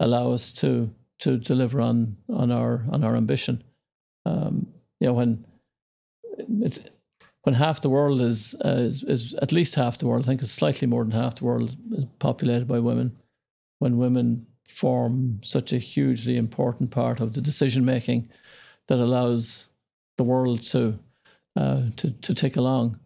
[0.00, 3.62] allow us to to deliver on on our on our ambition.
[4.26, 4.66] Um,
[5.00, 5.44] you know, when
[6.62, 6.78] it's
[7.46, 10.24] when half the world is, uh, is is at least half the world.
[10.24, 13.12] I think it's slightly more than half the world is populated by women.
[13.78, 18.28] When women form such a hugely important part of the decision making
[18.88, 19.68] that allows
[20.16, 20.98] the world to
[21.54, 22.98] uh, to to tick along,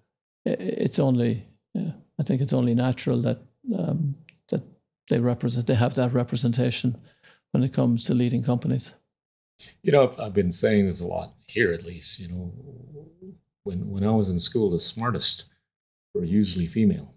[0.46, 3.38] it's only yeah, I think it's only natural that
[3.78, 4.14] um,
[4.48, 4.62] that
[5.10, 6.96] they represent they have that representation
[7.52, 8.94] when it comes to leading companies.
[9.82, 12.20] You know, I've- I've been saying this a lot here, at least.
[12.20, 12.52] You know,
[13.64, 15.50] when when I was in school, the smartest
[16.14, 17.14] were usually female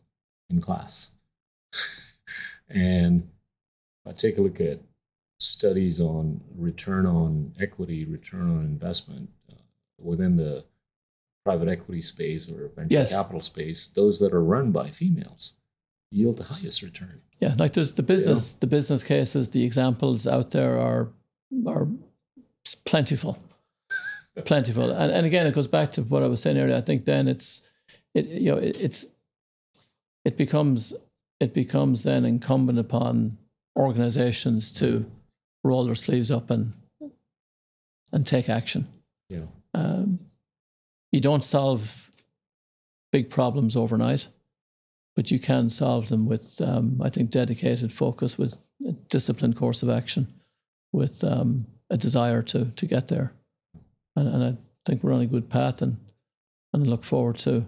[0.49, 1.15] in class,
[2.69, 3.27] and
[4.05, 4.79] I take a look at
[5.39, 9.55] studies on return on equity, return on investment uh,
[10.01, 10.63] within the
[11.45, 13.11] private equity space or venture Yes.
[13.13, 13.87] capital space.
[13.87, 15.53] Those that are run by females
[16.11, 17.19] yield the highest return.
[17.39, 21.09] Yeah, like there's the business, the business cases, the examples out there are
[21.67, 21.87] are
[22.85, 23.37] plentiful,
[24.41, 24.91] plentiful.
[24.91, 26.75] And and again, it goes back to what I was saying earlier.
[26.75, 27.61] I think then it's
[28.13, 29.05] it you know it, it's
[30.25, 30.93] it becomes
[31.39, 33.37] it becomes then incumbent upon
[33.77, 35.05] organizations to
[35.63, 36.73] roll their sleeves up and
[38.11, 38.87] and take action.
[39.29, 39.45] Yeah.
[39.73, 40.19] Um,
[41.11, 42.09] you don't solve
[43.11, 44.27] big problems overnight,
[45.15, 48.55] but you can solve them with, um, I think, dedicated focus, with
[48.87, 50.27] a disciplined course of action,
[50.91, 53.33] with um, a desire to to get there.
[54.15, 55.97] And, and I think we're on a good path, and
[56.73, 57.65] and I look forward to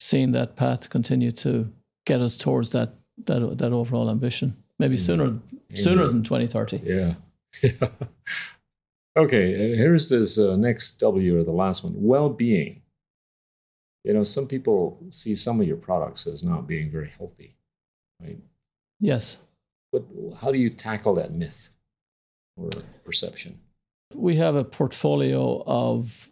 [0.00, 1.72] seeing that path continue to
[2.04, 4.56] get us towards that that that overall ambition.
[4.78, 5.38] Maybe sooner
[5.74, 6.80] sooner than twenty thirty.
[6.84, 7.14] Yeah.
[9.16, 12.82] okay, uh, here's this uh, next W or the last one well being.
[14.04, 17.56] You know, some people see some of your products as not being very healthy,
[18.22, 18.38] right?
[19.00, 19.38] Yes.
[19.92, 20.04] But
[20.40, 21.70] how do you tackle that myth
[22.56, 22.70] or
[23.04, 23.58] perception?
[24.14, 26.30] We have a portfolio of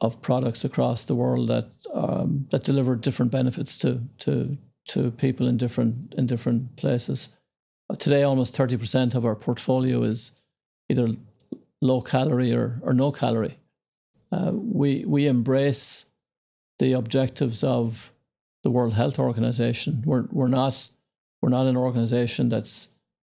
[0.00, 4.56] of products across the world that um, that deliver different benefits to to
[4.88, 7.30] to people in different in different places.
[7.90, 10.32] Uh, Today, almost thirty percent of our portfolio is
[10.88, 11.08] either
[11.80, 13.58] low calorie or, or no calorie.
[14.32, 16.06] Uh, we we embrace
[16.78, 18.12] the objectives of
[18.62, 20.02] the World Health Organization.
[20.06, 20.88] We're we're not
[21.42, 22.88] we're not an organization that's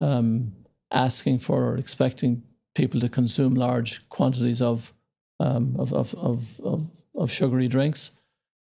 [0.01, 0.53] um,
[0.91, 2.43] asking for or expecting
[2.75, 4.93] people to consume large quantities of
[5.39, 8.11] um, of, of, of, of, of sugary drinks.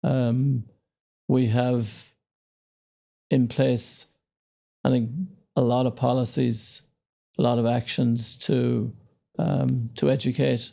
[0.03, 0.65] Um,
[1.29, 1.91] we have
[3.31, 4.07] in place,
[4.85, 5.11] I think,
[5.57, 6.83] a lot of policies,
[7.39, 8.93] a lot of actions to
[9.39, 10.73] um, to educate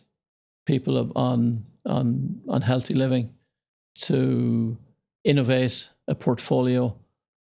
[0.66, 3.34] people of, on on on healthy living,
[4.00, 4.78] to
[5.24, 6.96] innovate a portfolio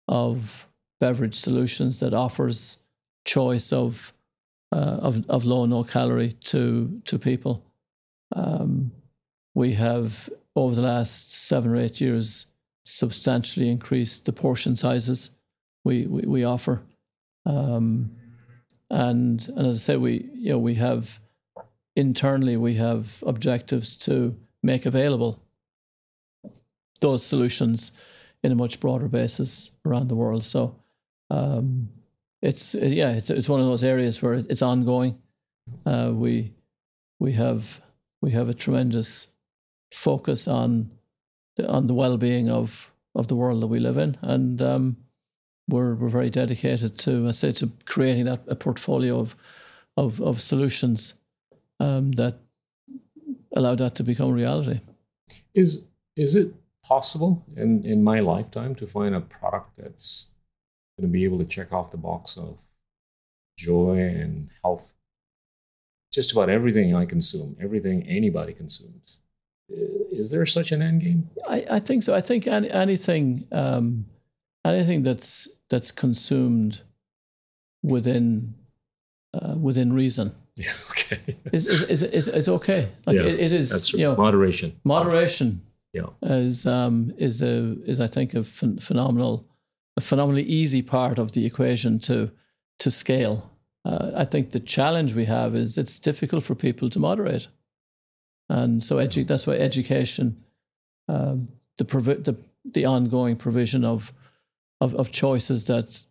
[0.07, 0.67] of
[0.99, 2.77] beverage solutions that offers
[3.25, 4.13] choice of
[4.71, 7.63] of of low no calorie to to people.
[8.35, 8.91] Um,
[9.53, 12.47] we have over the last seven or eight years
[12.85, 15.31] substantially increased the portion sizes
[15.83, 16.81] we we, we offer,
[17.45, 18.11] um,
[18.89, 21.19] and and as I say, we you know we have
[21.95, 25.41] internally we have objectives to make available
[27.01, 27.91] those solutions
[28.43, 30.43] in a much broader basis around the world.
[30.43, 30.75] So.
[31.29, 31.87] Um,
[32.41, 35.19] it's yeah, it's it's one of those areas where it's ongoing.
[35.85, 36.53] Uh, we
[37.19, 37.81] we have
[38.21, 39.27] we have a tremendous
[39.93, 40.89] focus on
[41.55, 44.97] the, on the well being of of the world that we live in, and um,
[45.69, 49.35] we're we're very dedicated to I say to creating that a portfolio of
[49.95, 51.15] of of solutions
[51.79, 52.39] um, that
[53.55, 54.79] allow that to become reality.
[55.53, 60.31] Is is it possible in in my lifetime to find a product that's
[61.01, 62.57] going to be able to check off the box of
[63.57, 64.93] joy and health?
[66.11, 69.19] Just about everything I consume, everything anybody consumes.
[70.11, 71.29] Is there such an end game?
[71.47, 72.13] I, I think so.
[72.13, 74.05] I think any, anything um,
[74.65, 76.81] anything that's that's consumed
[77.81, 78.53] within
[79.33, 80.73] uh, within reason Yeah.
[80.89, 81.37] Okay.
[81.53, 82.89] is is is, is, is okay.
[83.05, 83.69] Like Yeah, it, it is.
[83.69, 84.75] That's you know, moderation.
[84.83, 85.61] moderation
[85.93, 86.07] Yeah.
[86.21, 89.47] is um, is a is I think a phen- phenomenal
[89.97, 92.31] a phenomenally easy part of the equation to
[92.79, 93.51] to scale.
[93.85, 97.47] Uh, I think the challenge we have is it's difficult for people to moderate.
[98.49, 100.43] And so edu- that's why education,
[101.07, 102.35] um, the, provi- the
[102.73, 104.13] the ongoing provision of,
[104.79, 106.05] of of choices that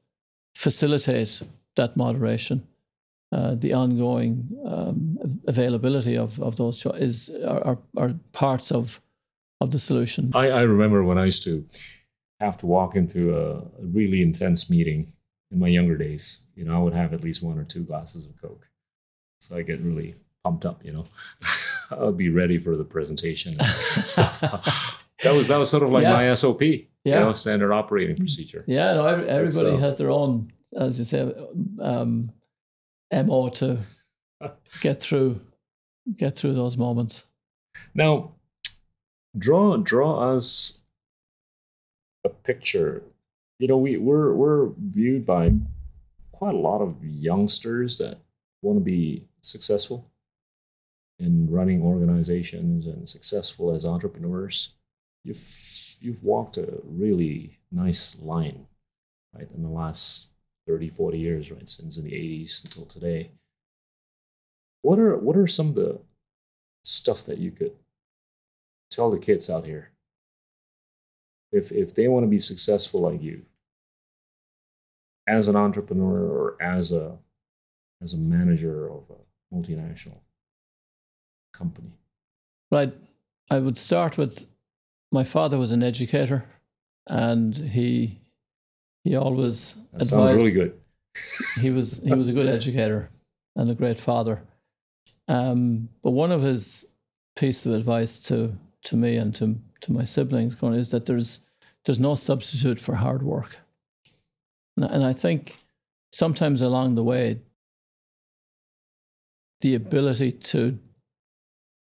[0.54, 1.42] facilitate
[1.76, 2.66] that moderation,
[3.32, 9.00] uh, the ongoing um, availability of, of those choices are, are, are parts of
[9.60, 10.30] of the solution.
[10.34, 11.64] I, I remember when I used to
[12.40, 15.12] have to walk into a, really intense meeting
[15.50, 16.46] in my younger days.
[16.54, 18.66] You know, I would have at least one or two glasses of Coke,
[19.40, 20.84] so I get really pumped up.
[20.84, 21.04] You know,
[21.90, 24.40] I'll be ready for the presentation and stuff.
[24.40, 26.12] that was that was sort of like Yeah.
[26.12, 26.62] my SOP.
[26.62, 26.86] Yeah.
[27.04, 28.62] You know, standard operating procedure.
[28.66, 31.32] Yeah, no, every, everybody uh, has their own, as you say,
[31.80, 32.30] um,
[33.10, 33.78] mo to
[34.82, 35.40] get through,
[36.16, 37.24] get through those moments.
[37.94, 38.32] Now,
[39.38, 40.82] draw draw us
[42.24, 43.02] a picture.
[43.58, 45.52] You know, we we're we're viewed by
[46.32, 48.18] quite a lot of youngsters that
[48.62, 50.10] want to be successful
[51.18, 54.72] in running organizations and successful as entrepreneurs.
[55.24, 58.66] You've you've walked a really nice line,
[59.34, 60.32] right, in the last
[60.66, 63.32] 30, 40 years, right, since in the 80s until today.
[64.82, 66.00] What are what are some of the
[66.84, 67.72] stuff that you could
[68.90, 69.90] tell the kids out here
[71.52, 73.42] if if they want to be successful like you
[75.26, 77.16] as an entrepreneur or as a
[78.02, 80.20] as a manager of a multinational
[81.52, 81.92] company
[82.70, 82.94] Right.
[83.50, 84.46] I would start with
[85.10, 86.44] my father was an educator,
[87.08, 88.20] and he
[89.02, 90.34] he always that sounds advised.
[90.36, 90.80] really good
[91.60, 93.10] he was he was a good educator
[93.56, 94.42] and a great father.
[95.26, 96.86] Um, but one of his
[97.36, 101.40] pieces of advice to to me and to to my siblings going is that there's
[101.84, 103.56] there's no substitute for hard work.
[104.76, 105.58] And, I think
[106.12, 107.38] sometimes along the way,
[109.60, 110.78] the ability to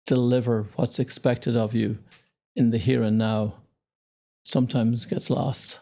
[0.06, 1.98] deliver what's expected of you
[2.54, 3.54] in the here and now
[4.44, 5.78] sometimes gets lost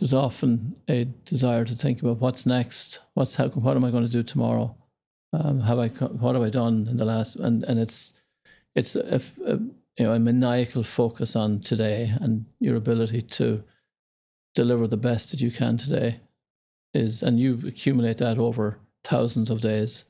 [0.00, 4.04] there's often a desire to think about what's next, what's how, what am I going
[4.04, 4.74] to do tomorrow?
[5.32, 7.36] Um, have I what have I done in the last?
[7.36, 8.14] And and it's
[8.74, 9.58] it's a, a
[10.00, 13.62] you know a maniacal focus on today and your ability to
[14.54, 16.18] deliver the best that you can today
[16.94, 20.04] is, and you accumulate that over thousands of days,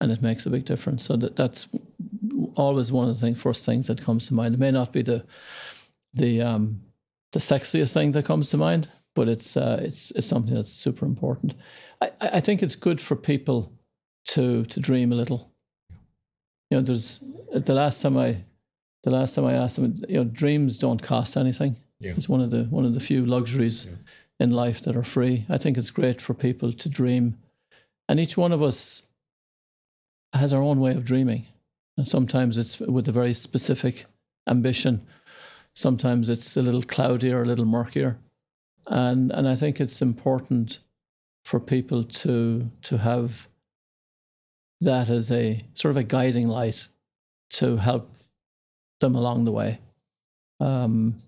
[0.00, 1.04] and it makes a big difference.
[1.04, 1.68] So that that's
[2.56, 4.52] always one of the first things that comes to mind.
[4.52, 5.24] It may not be the
[6.12, 6.82] the um,
[7.32, 11.06] the sexiest thing that comes to mind, but it's uh, it's it's something that's super
[11.06, 11.54] important.
[12.00, 13.72] I, I think it's good for people
[14.30, 15.52] to to dream a little.
[16.68, 18.38] You know, there's the last time I
[19.06, 21.76] the last time I asked them, you know, dreams don't cost anything.
[22.00, 22.14] Yeah.
[22.16, 23.92] It's one of the one of the few luxuries Yeah.
[24.40, 25.46] in life that are free.
[25.48, 27.38] I think it's great for people to dream,
[28.08, 29.02] and each one of us
[30.32, 31.46] has our own way of dreaming.
[31.96, 34.06] And sometimes it's with a very specific
[34.48, 35.00] ambition.
[35.74, 38.18] Sometimes it's a little cloudier, a little murkier
[38.88, 40.80] and and I think it's important
[41.44, 43.48] for people to to have
[44.80, 46.88] that as a sort of a guiding light
[47.50, 48.10] to help
[49.00, 49.78] them along the way.
[50.60, 51.22] Um,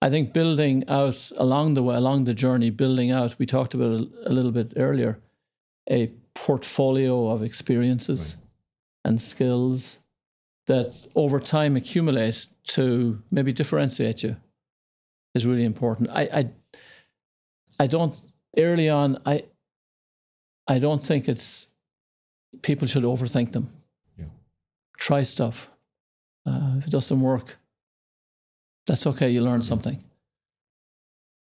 [0.00, 3.38] I think building out along the way, along the journey, building out.
[3.38, 5.18] We talked about it a little bit earlier,
[5.90, 8.36] a portfolio of experiences
[9.04, 9.98] and skills
[10.66, 14.36] that over time accumulate to maybe differentiate you
[15.34, 16.10] is really important.
[16.10, 16.50] I, I,
[17.80, 18.14] I don't
[18.56, 19.20] early on.
[19.26, 19.44] I,
[20.68, 21.68] I don't think it's
[22.62, 23.72] people should overthink them.
[24.16, 24.26] Yeah.
[24.98, 25.70] Try stuff.
[26.48, 27.56] Uh, if it doesn't work,
[28.86, 29.28] that's okay.
[29.30, 30.02] You learn something.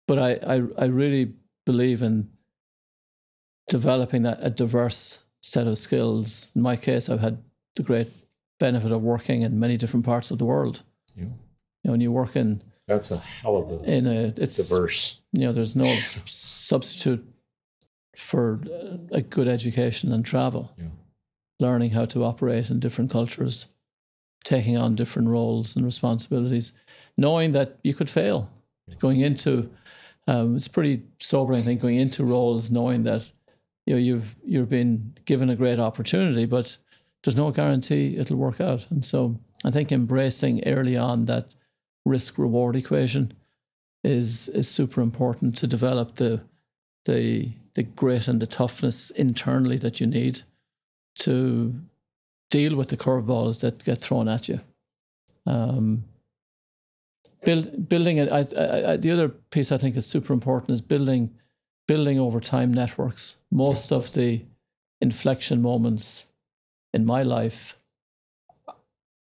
[0.07, 1.33] But I, I, I really
[1.65, 2.29] believe in
[3.69, 6.47] developing that a diverse set of skills.
[6.55, 7.37] In my case, I've had
[7.75, 8.09] the great
[8.59, 10.81] benefit of working in many different parts of the world.
[11.15, 11.23] Yeah.
[11.25, 11.29] You
[11.85, 15.21] know, when you work in That's a hell of a in a it's diverse.
[15.33, 15.91] you know there's no
[16.25, 17.23] substitute
[18.17, 20.87] for uh, a good education and travel Yeah.
[21.59, 23.67] learning how to operate in different cultures
[24.45, 26.71] taking on different roles and responsibilities
[27.17, 28.49] knowing that you could fail.
[28.99, 29.69] Going into
[30.27, 33.31] um, it's pretty sobering i think going into roles knowing that
[33.85, 36.77] you know you've you're been given a great opportunity but
[37.23, 38.85] there's no guarantee it'll work out.
[38.89, 41.55] And so i think embracing early on that
[42.05, 43.33] risk reward equation
[44.03, 46.41] is is super important to develop the
[47.05, 50.41] the the grit and the toughness internally that you need
[51.19, 51.73] to
[52.51, 54.59] deal with the curveballs that get thrown at you.
[55.45, 56.03] Um,
[57.43, 58.31] build, building it.
[58.31, 61.31] I, I, I, the other piece I think is super important is building
[61.87, 63.35] building over time networks.
[63.51, 63.91] Most Yes.
[63.91, 64.43] of the
[65.01, 66.27] inflection moments
[66.93, 67.77] in my life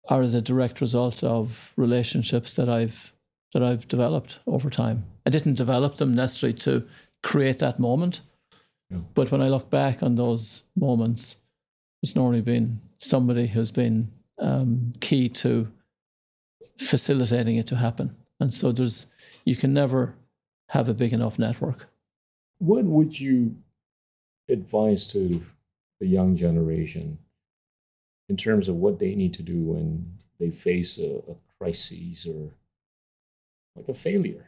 [0.08, 3.12] are as a direct result of relationships that I've
[3.54, 5.04] that I've developed over time.
[5.26, 6.86] I didn't develop them necessarily to
[7.22, 8.20] create that moment,
[8.90, 8.98] yeah.
[9.14, 11.36] but when I look back on those moments,
[12.02, 15.70] it's normally been somebody who's been um, key to
[16.78, 18.16] facilitating it to happen.
[18.40, 19.06] And so there's
[19.44, 20.14] you can never
[20.68, 21.88] have a big enough network.
[22.58, 23.56] What would you
[24.48, 25.42] advise to
[26.00, 27.18] the young generation
[28.28, 32.50] in terms of what they need to do when they face a, a crisis or
[33.76, 34.46] like a failure?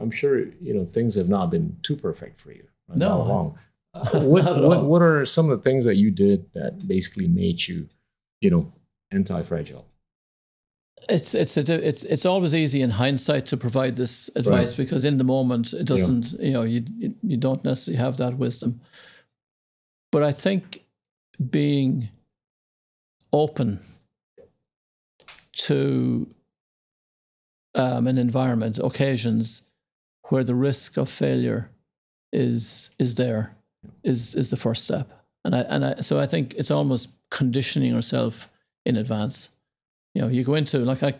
[0.00, 2.66] I'm sure you know things have not been too perfect for you.
[2.94, 3.56] No,
[4.12, 7.88] what, what, what are some of the things that you did that basically made you,
[8.40, 8.72] you know,
[9.10, 9.86] anti-fragile?
[11.08, 14.84] It's it's a, it's it's always easy in hindsight to provide this advice right.
[14.84, 16.46] because in the moment it doesn't yeah.
[16.46, 16.84] you know you
[17.22, 18.80] you don't necessarily have that wisdom.
[20.10, 20.84] But I think
[21.50, 22.08] being
[23.32, 23.80] open
[25.52, 26.28] to
[27.74, 29.62] um, an environment, occasions
[30.28, 31.70] where the risk of failure
[32.32, 33.56] is is there,
[34.02, 35.10] is is the first step.
[35.44, 38.48] And I and I so I think it's almost conditioning yourself
[38.84, 39.50] in advance.
[40.14, 41.14] You know, you go into like I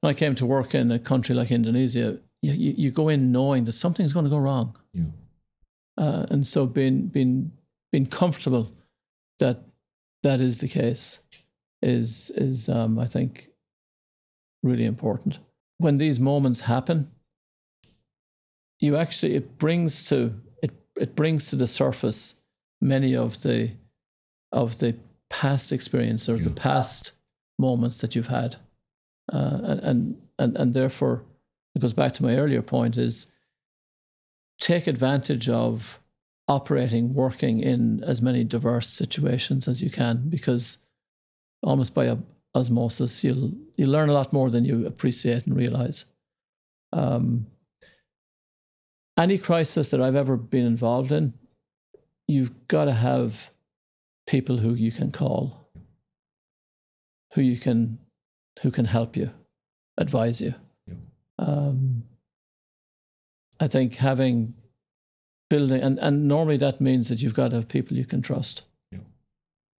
[0.00, 3.32] when I came to work in a country like Indonesia, you, you, you go in
[3.32, 4.76] knowing that something's going to go wrong.
[4.92, 5.04] Yeah.
[5.96, 7.52] Uh, and so being being
[7.92, 8.72] being comfortable
[9.38, 9.62] that
[10.22, 11.20] that is the case
[11.82, 13.50] is is um, I think
[14.62, 15.38] really important.
[15.78, 17.10] When these moments happen,
[18.80, 20.34] you actually it brings to
[20.98, 22.36] it brings to the surface
[22.80, 23.70] many of the
[24.52, 24.94] of the
[25.30, 26.44] past experience or yeah.
[26.44, 27.12] the past
[27.58, 28.56] moments that you've had,
[29.32, 31.22] uh, and and and therefore
[31.74, 33.26] it goes back to my earlier point is
[34.60, 36.00] take advantage of
[36.46, 40.78] operating, working in as many diverse situations as you can, because
[41.62, 42.16] almost by
[42.54, 46.04] osmosis, you'll you learn a lot more than you appreciate and realize.
[46.92, 47.46] Um,
[49.16, 51.34] any crisis that I've ever been involved in,
[52.26, 53.50] you've got to have
[54.26, 55.68] people who you can call,
[57.34, 57.98] who you can,
[58.62, 59.30] who can help you,
[59.98, 60.54] advise you.
[61.38, 62.04] Um,
[63.60, 64.54] I think having
[65.50, 68.62] building, and, and normally that means that you've got to have people you can trust.
[68.90, 68.98] Yeah.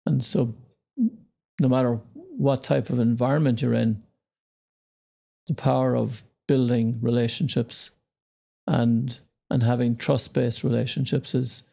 [0.05, 0.55] And so,
[1.59, 4.03] no matter what type of environment you're in,
[5.47, 7.91] the power of building relationships
[8.67, 9.19] and
[9.49, 11.63] and having trust based relationships is,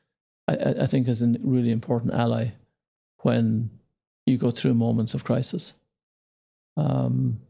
[0.48, 2.48] I, I think, is a really important ally
[3.22, 3.70] when
[4.26, 5.74] you go through moments of crisis.
[6.76, 7.40] Um,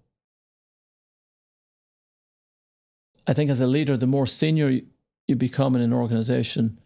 [3.26, 4.80] I think as a leader, the more senior
[5.28, 6.78] you become in an organization,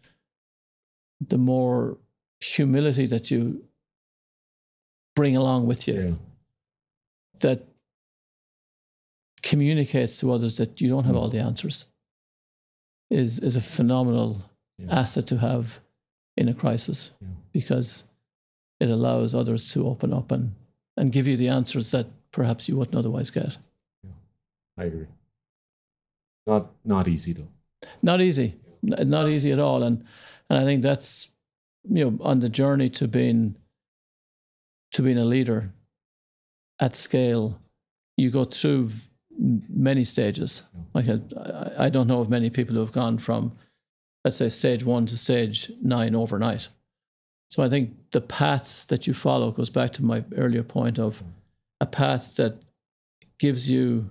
[1.20, 1.99] the more
[2.41, 3.64] humility that you
[5.14, 6.12] bring along with you yeah.
[7.41, 7.68] that
[9.43, 11.87] communicates to others that you don't have all the answers
[13.11, 14.43] is is a phenomenal
[14.79, 15.01] yeah.
[15.01, 15.81] asset to have
[16.37, 17.29] in a crisis yeah.
[17.53, 18.05] because
[18.81, 20.55] it allows others to open up and,
[20.97, 23.57] and give you the answers that perhaps you wouldn't otherwise get.
[24.79, 25.07] I agree.
[26.47, 27.49] Not not easy though.
[28.03, 30.05] Not easy, not easy at all, and
[30.51, 31.31] and I think that's
[31.89, 33.57] you know on the journey to being
[34.93, 35.73] to being a leader
[36.79, 37.59] at scale,
[38.17, 38.91] you go through
[39.39, 40.62] many stages.
[40.95, 43.57] Like I, I don't know of many people who have gone from,
[44.24, 46.68] let's say, stage one to stage nine overnight.
[47.49, 51.22] So I think the path that you follow goes back to my earlier point of
[51.80, 52.61] a path that
[53.39, 54.11] gives you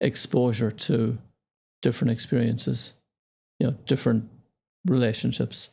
[0.00, 1.18] exposure to
[1.82, 2.94] different experiences
[3.62, 4.28] you know, different
[4.86, 5.70] relationships,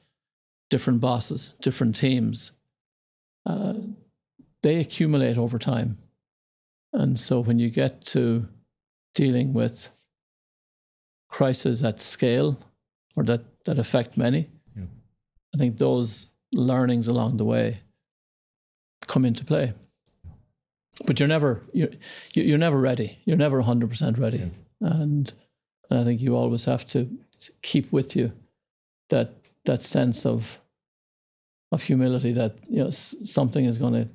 [0.70, 2.52] different bosses, different teams.
[3.48, 3.74] Uh,
[4.62, 5.98] they accumulate over time.
[6.94, 8.48] And so when you get to
[9.14, 9.90] dealing with
[11.30, 12.58] crises at scale
[13.16, 14.84] or that, that affect many, yeah.
[15.54, 17.80] I think those learnings along the way
[19.08, 19.74] come into play.
[21.06, 21.90] But you're never you're
[22.34, 23.20] you're never ready.
[23.24, 24.38] You're never 100% ready.
[24.38, 24.46] Yeah.
[24.82, 25.32] And
[25.90, 27.10] and I think you always have to
[27.62, 28.34] keep with you
[29.10, 29.34] that
[29.66, 30.60] that sense of
[31.72, 34.08] of humility that you know something is going to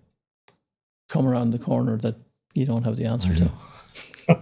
[1.09, 2.17] come around the corner that
[2.55, 3.51] you don't have the answer to.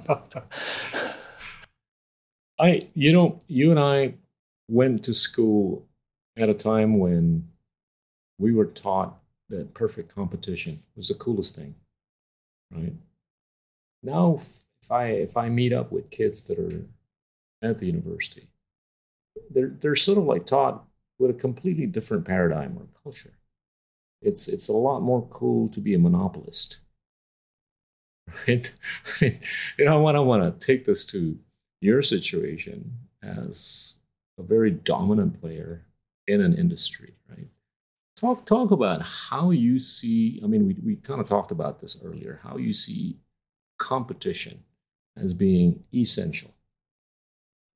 [2.58, 4.14] I, you know, you and I
[4.68, 5.86] went to school
[6.36, 7.48] at a time when
[8.38, 9.18] we were taught
[9.48, 11.74] that perfect competition was the coolest thing,
[12.70, 12.94] right?
[14.02, 14.40] Now,
[14.82, 16.86] if I if I meet up with kids that are
[17.62, 18.48] at the university,
[19.50, 20.84] they're they're sort of like taught
[21.18, 23.34] with a completely different paradigm or culture.
[24.20, 26.80] It's it's a lot more cool to be a monopolist
[28.48, 28.72] right?
[29.20, 31.38] you know, I want to take this to
[31.80, 32.92] your situation
[33.22, 33.96] as
[34.38, 35.84] a very dominant player
[36.26, 37.48] in an industry, right?
[38.16, 40.40] Talk talk about how you see.
[40.44, 42.40] I mean, we we kind of talked about this earlier.
[42.42, 43.16] How you see
[43.78, 44.62] competition
[45.16, 46.54] as being essential,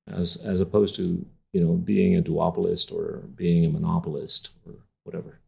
[0.07, 5.39] as as opposed to you know being a duopolist or being a monopolist or whatever.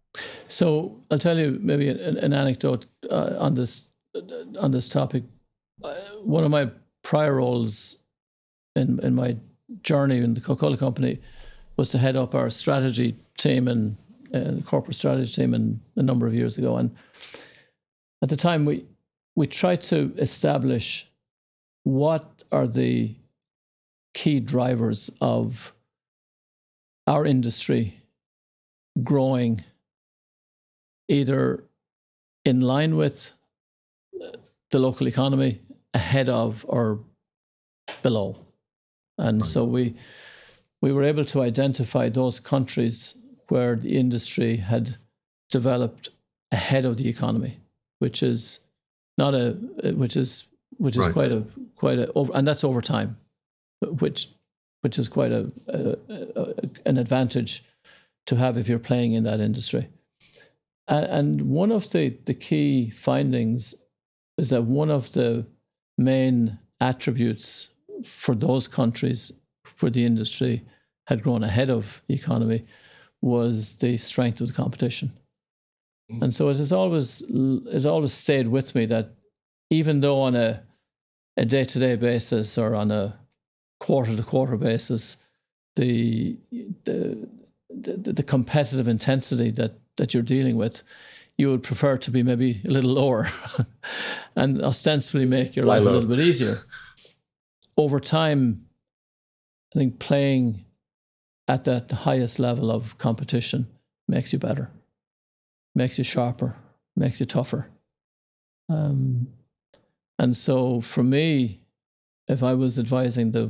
[0.47, 3.88] So I'll tell you maybe an, an anecdote uh, on this
[4.59, 5.23] on this topic.
[5.83, 5.93] Uh,
[6.23, 6.69] one of my
[7.03, 7.97] prior roles
[8.75, 9.37] in in my
[9.83, 11.21] journey in the Coca-Cola company
[11.77, 13.95] was to head up our strategy team and
[14.33, 16.77] uh, corporate strategy team and a number of years ago.
[16.77, 16.95] And
[18.21, 18.85] at the time, we
[19.35, 21.07] we tried to establish
[21.83, 23.15] what are the
[24.13, 25.73] key drivers of
[27.07, 28.01] our industry
[29.03, 29.63] growing
[31.07, 31.63] either
[32.45, 33.31] in line with
[34.71, 35.61] the local economy,
[35.93, 36.99] ahead of, or
[38.03, 38.35] below.
[39.17, 39.95] And so we
[40.81, 43.15] we were able to identify those countries
[43.49, 44.95] where the industry had
[45.49, 46.09] developed
[46.51, 47.59] ahead of the economy,
[47.99, 48.61] which is
[49.17, 49.57] not a
[49.93, 50.45] which is
[50.77, 51.13] which is right.
[51.13, 51.43] quite a
[51.75, 53.17] quite a over and that's over time,
[53.81, 54.29] which
[54.81, 56.53] which is quite a, a, a,
[56.85, 57.63] an advantage
[58.25, 59.89] to have if you're playing in that industry.
[60.87, 63.75] And one of the, the key findings
[64.39, 65.45] is that one of the
[65.97, 67.69] main attributes
[68.05, 69.31] for those countries
[69.79, 70.65] where the industry
[71.07, 72.65] had grown ahead of the economy
[73.21, 75.11] was the strength of the competition.
[76.11, 76.23] Mm.
[76.23, 79.13] And so it has always it always stayed with me that
[79.69, 80.63] even though on a
[81.37, 83.17] a day to day basis or on a
[83.79, 85.17] quarter to quarter basis,
[85.75, 86.37] the,
[86.85, 87.27] the
[87.69, 90.83] the the competitive intensity that that you're dealing with,
[91.39, 93.25] you would prefer to be maybe a little lower
[94.35, 96.57] and ostensibly make your life a little bit easier.
[97.77, 98.65] Over time,
[99.73, 100.65] I think playing
[101.47, 103.67] at that highest level of competition
[104.05, 104.69] makes you better,
[105.73, 106.57] makes you sharper,
[106.97, 107.69] makes you tougher.
[108.67, 109.29] Um,
[110.19, 111.61] and so for me,
[112.27, 113.49] if I was advising the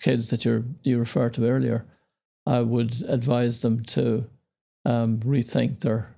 [0.00, 1.84] kids that you you referred to earlier,
[2.46, 4.24] I would advise them to
[4.86, 6.15] um, rethink their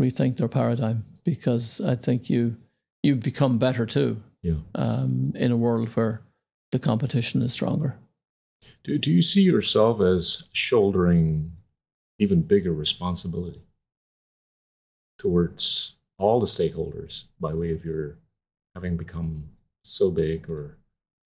[0.00, 2.56] rethink their paradigm because I think you
[3.02, 4.22] you become better too.
[4.42, 4.54] Yeah.
[4.74, 6.22] Um, in a world where
[6.72, 7.96] the competition is stronger.
[8.82, 11.52] Do Do you see yourself as shouldering
[12.18, 13.62] even bigger responsibility
[15.18, 18.16] towards all the stakeholders by way of your
[18.74, 19.44] having become
[19.82, 20.78] so big or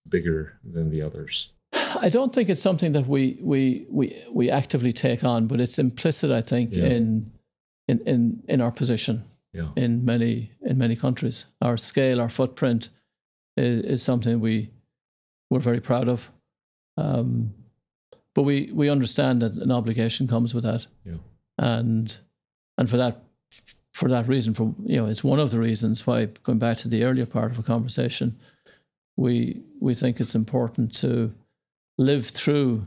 [0.09, 1.51] bigger than the others?
[2.01, 5.79] I don't think it's something that we we we we actively take on, but it's
[5.79, 6.87] implicit, I think, yeah.
[6.87, 7.33] in
[7.89, 9.24] in in in our position
[9.55, 9.68] yeah.
[9.76, 11.47] in many in many countries.
[11.62, 12.91] Our scale, our footprint,
[13.57, 14.70] is, is something we
[15.51, 16.30] we're very proud of.
[16.97, 17.55] Um,
[18.35, 21.18] but we we understand that an obligation comes with that, yeah.
[21.59, 22.16] and
[22.76, 23.22] and for that
[23.93, 26.89] for that reason, for you know, it's one of the reasons why going back to
[26.89, 28.37] the earlier part of the conversation,
[29.16, 31.32] we we think it's important to
[31.97, 32.87] live through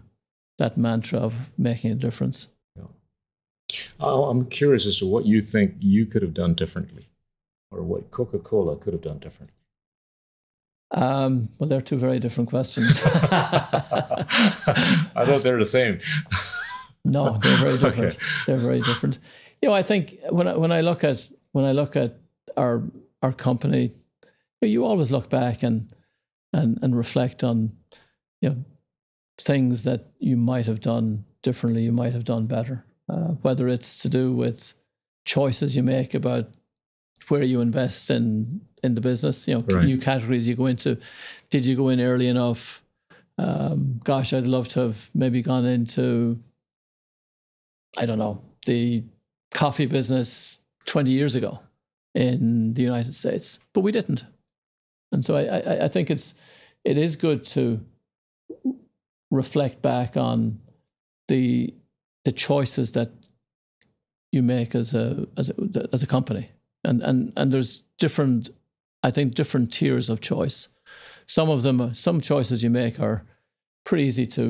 [0.58, 2.48] that mantra of making a difference.
[4.00, 7.10] I'm curious as to what you think you could have done differently,
[7.72, 9.54] or what Coca Cola could have done differently.
[10.92, 13.02] Um, well, they're two very different questions.
[13.06, 14.26] I
[15.26, 16.00] thought they're the same.
[17.04, 18.16] no, they're very different.
[18.16, 18.24] Okay.
[18.46, 19.20] They're very different.
[19.62, 22.16] You know, I think when I, when I look at when I look at
[22.56, 22.84] our
[23.22, 23.92] our company,
[24.62, 25.90] you always look back and
[26.54, 27.74] and and reflect on
[28.42, 28.66] you know
[29.40, 32.86] things that you might have done differently, you might have done better.
[33.10, 34.74] Uh, whether it's to do with
[35.26, 36.50] choices you make about
[37.30, 39.86] where you invest in in the business, you know, right.
[39.86, 40.98] new categories you go into.
[41.50, 42.84] Did you go in early enough?
[43.38, 46.40] Um, gosh, I'd love to have maybe gone into,
[47.98, 49.04] I don't know, the
[49.52, 51.60] coffee business 20 years ago
[52.16, 54.24] in the United States, but we didn't.
[55.12, 56.36] And so I, I, I think it's
[56.84, 57.80] it is good to
[59.32, 60.60] reflect back on
[61.28, 61.74] the
[62.28, 63.10] the choices that
[64.34, 66.50] you make as a as a, as a company.
[66.84, 68.50] And and and there's different
[69.02, 70.68] i think different tiers of choice.
[71.26, 73.24] Some of them some choices you make are
[73.86, 74.44] pretty easy to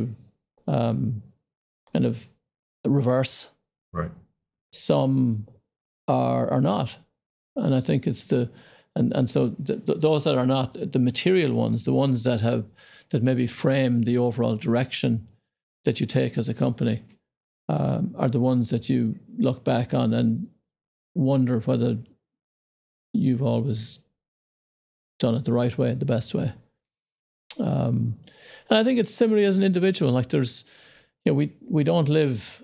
[0.65, 1.21] um,
[1.93, 2.27] kind of
[2.83, 3.49] reverse.
[3.93, 4.11] Right.
[4.73, 5.45] Some
[6.07, 6.95] are are not.
[7.55, 8.49] And i think it's the
[8.95, 12.41] and and so th- th- those that are not the material ones the ones that
[12.41, 12.63] have
[13.09, 15.27] that maybe frame the overall direction
[15.85, 17.01] that you take as a company
[17.69, 20.47] um, are the ones that you look back on and
[21.15, 21.97] wonder whether
[23.13, 23.99] you've always
[25.19, 26.51] done it the right way, the best way.
[27.59, 28.15] Um,
[28.69, 30.11] and I think it's similarly as an individual.
[30.11, 30.65] Like there's,
[31.25, 32.61] you know, we we don't live.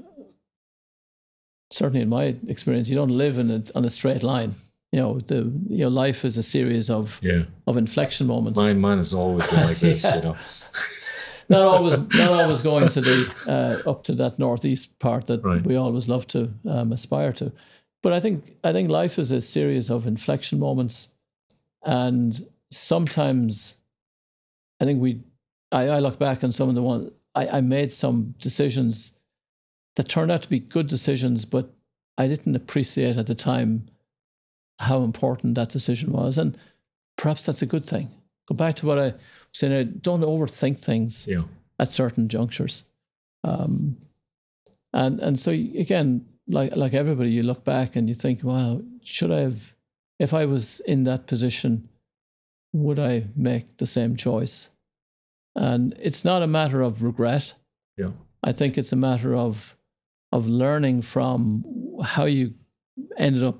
[1.72, 4.54] Certainly, in my experience, you don't live in a, on a straight line.
[4.92, 7.44] You know, the you know life is a series of Yeah.
[7.66, 8.58] of inflection moments.
[8.58, 10.16] Mine, mine has always been like this, Yeah.
[10.18, 10.36] you know.
[11.50, 15.64] Not always not always going to the uh, up to that northeast part that Right.
[15.64, 17.52] we always love to um, aspire to.
[18.02, 21.10] But I think I think life is a series of inflection moments,
[21.84, 23.76] and sometimes
[24.80, 25.22] I think we
[25.72, 29.12] I, I look back on some of the ones I, I made some decisions
[29.96, 31.70] that turned out to be good decisions, but
[32.18, 33.88] I didn't appreciate at the time
[34.80, 36.58] how important that decision was, and
[37.18, 38.10] perhaps that's a good thing.
[38.48, 39.14] Go back to what I
[39.62, 41.44] uh, Don't overthink things Yeah.
[41.80, 42.86] at certain junctures.
[43.44, 43.98] Um,
[44.94, 49.32] and and so again, like like everybody, you look back and you think, wow, should
[49.32, 49.76] I have,
[50.20, 51.90] if I was in that position,
[52.74, 54.70] would I make the same choice?
[55.56, 57.54] And it's not a matter of regret.
[57.98, 58.12] Yeah.
[58.44, 59.76] I think it's a matter of
[60.32, 61.64] of learning from
[62.04, 62.54] how you
[63.18, 63.60] ended up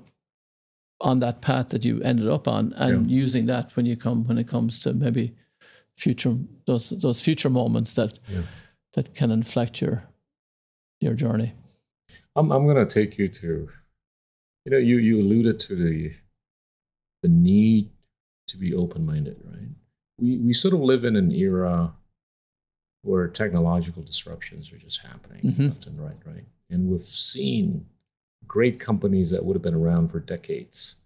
[1.00, 4.38] on that path that you ended up on and using that when you come when
[4.38, 5.32] it comes to maybe
[5.96, 6.36] future
[6.66, 8.42] those those future moments that Yeah.
[8.94, 10.02] that can inflect your
[11.00, 11.52] your journey.
[12.36, 13.68] I'm I'm gonna take you to,
[14.64, 16.14] you know, you you alluded to the
[17.22, 17.90] the need
[18.48, 19.68] to be open minded, right?
[20.18, 21.94] We we sort of live in an era
[23.02, 25.68] where technological disruptions are just happening Mhm.
[25.68, 26.44] left and right, right?
[26.70, 27.86] And we've seen
[28.46, 31.00] great companies that would have been around for decades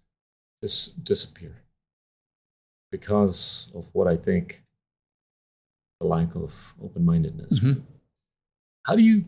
[0.61, 1.55] just disappear
[2.91, 4.63] because of what I think
[5.99, 7.59] the lack of open mindedness.
[7.59, 7.83] Mhm.
[8.85, 9.25] How do you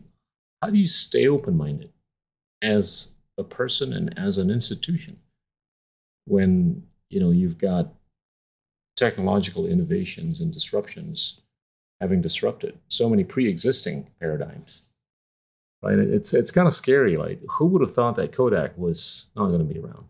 [0.62, 1.92] how do you stay open minded
[2.62, 5.18] as a person and as an institution
[6.26, 7.92] when you know you've got
[8.96, 11.40] technological innovations and disruptions
[12.00, 14.88] having disrupted so many pre-existing paradigms
[15.82, 19.48] right it's it's kind of scary like who would have thought that kodak was not
[19.48, 20.04] going to be around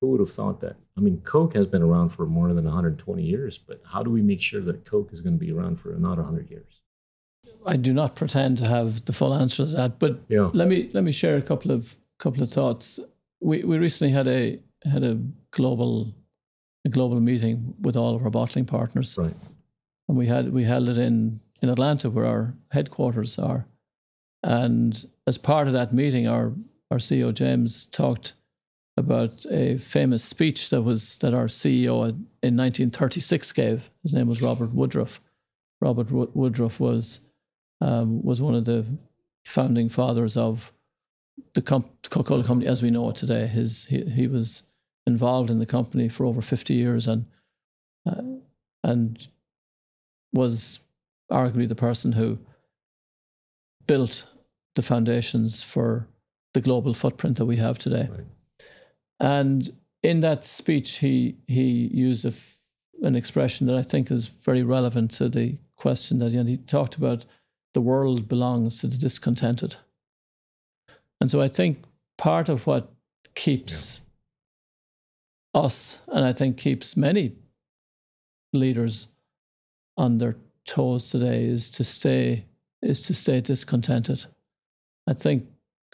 [0.00, 0.76] who would have thought that?
[0.96, 4.22] I mean coke has been around for more than 120 years but how do we
[4.22, 6.82] make sure that coke is going to be around for another 100 years?
[7.66, 10.50] I do not pretend to have the full answer to that, but yeah.
[10.52, 13.00] let me let me share a couple of couple of thoughts.
[13.40, 15.18] We we recently had a had a
[15.50, 16.14] global
[16.84, 19.34] a global meeting with all of our bottling partners, right.
[20.08, 23.66] And we had we held it in in Atlanta where our headquarters are.
[24.42, 26.52] And as part of that meeting, our
[26.90, 28.34] our CEO James talked
[28.96, 32.08] about a famous speech that was that our CEO
[32.42, 33.90] in 1936 gave.
[34.02, 35.20] His name was Robert Woodruff.
[35.80, 37.20] Robert Wo- Woodruff was
[37.80, 38.86] um, was one of the
[39.44, 40.72] founding fathers of
[41.54, 43.46] the comp- Coca-Cola company as we know it today.
[43.46, 44.62] His he, he was
[45.06, 47.26] involved in the company for over 50 years and
[48.06, 48.22] uh,
[48.82, 49.28] and
[50.32, 50.80] was
[51.30, 52.38] arguably the person who
[53.86, 54.26] built
[54.74, 56.06] the foundations for
[56.54, 58.08] the global footprint that we have today.
[58.10, 58.24] Right.
[59.20, 62.32] And in that speech, he he used a
[63.02, 67.24] an expression that I think is very relevant to the question that he talked about.
[67.74, 69.76] The world belongs to the discontented,
[71.20, 71.84] and so I think
[72.16, 72.90] part of what
[73.34, 74.06] keeps
[75.54, 77.36] us, and I think keeps many
[78.52, 79.08] leaders
[79.96, 80.36] on their
[80.66, 82.44] toes today, is to stay
[82.82, 84.24] is to stay discontented.
[85.06, 85.46] I think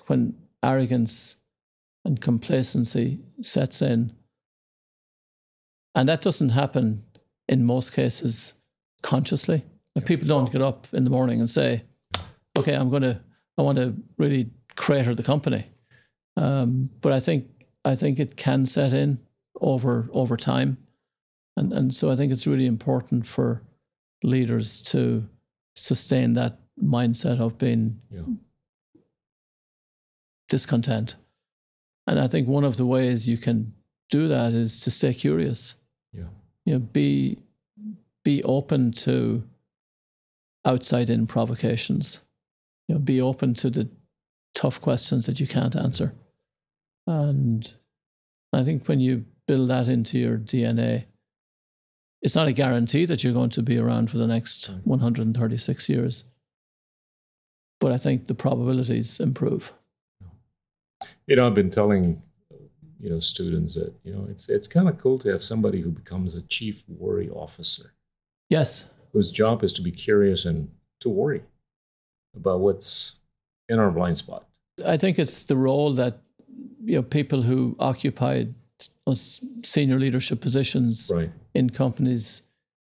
[0.07, 1.37] when arrogance
[2.05, 4.13] and complacency sets in.
[5.95, 7.05] And that doesn't happen
[7.49, 8.55] in most cases
[9.03, 9.65] consciously.
[9.95, 11.85] Like people don't get up in the morning and say,
[12.59, 13.21] okay, I'm going to,
[13.59, 15.67] I want to really crater the company.
[16.37, 17.49] Um, but I think,
[17.85, 19.19] I think it can set in
[19.61, 20.79] over, over time.
[21.57, 23.63] And, and so I think it's really important for
[24.23, 25.29] leaders to
[25.77, 28.23] sustain that mindset of being yeah
[30.53, 31.17] discontent.
[32.13, 33.73] And I think one of the ways you can
[34.11, 35.77] do that is to stay curious.
[36.13, 36.29] yeah
[36.67, 37.39] You know, be
[38.23, 39.43] be open to
[40.67, 42.21] outside in provocations.
[42.87, 43.89] You know, be open to the
[44.55, 46.13] tough questions that you can't answer.
[47.07, 47.73] And
[48.53, 51.07] I think when you build that into your DNA,
[52.21, 56.25] it's not a guarantee that you're going to be around for the next 136 years.
[57.81, 59.73] But I think the probabilities improve.
[61.27, 62.23] You know i've been telling
[63.01, 65.91] you know students that you know it's it's kind of cool to have somebody who
[65.91, 67.95] becomes a chief worry officer
[68.49, 70.69] Yes, whose job is to be curious and
[71.01, 71.43] to worry
[72.37, 73.17] about what's
[73.69, 74.47] in our blind spot
[74.87, 76.21] I think it's the role that
[76.85, 78.55] you know people who occupied
[79.63, 81.31] senior leadership positions Right.
[81.55, 82.43] in companies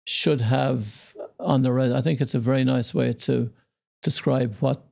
[0.05, 1.73] should have on their.
[1.73, 3.49] res- I think it's a very nice way to
[4.03, 4.83] describe what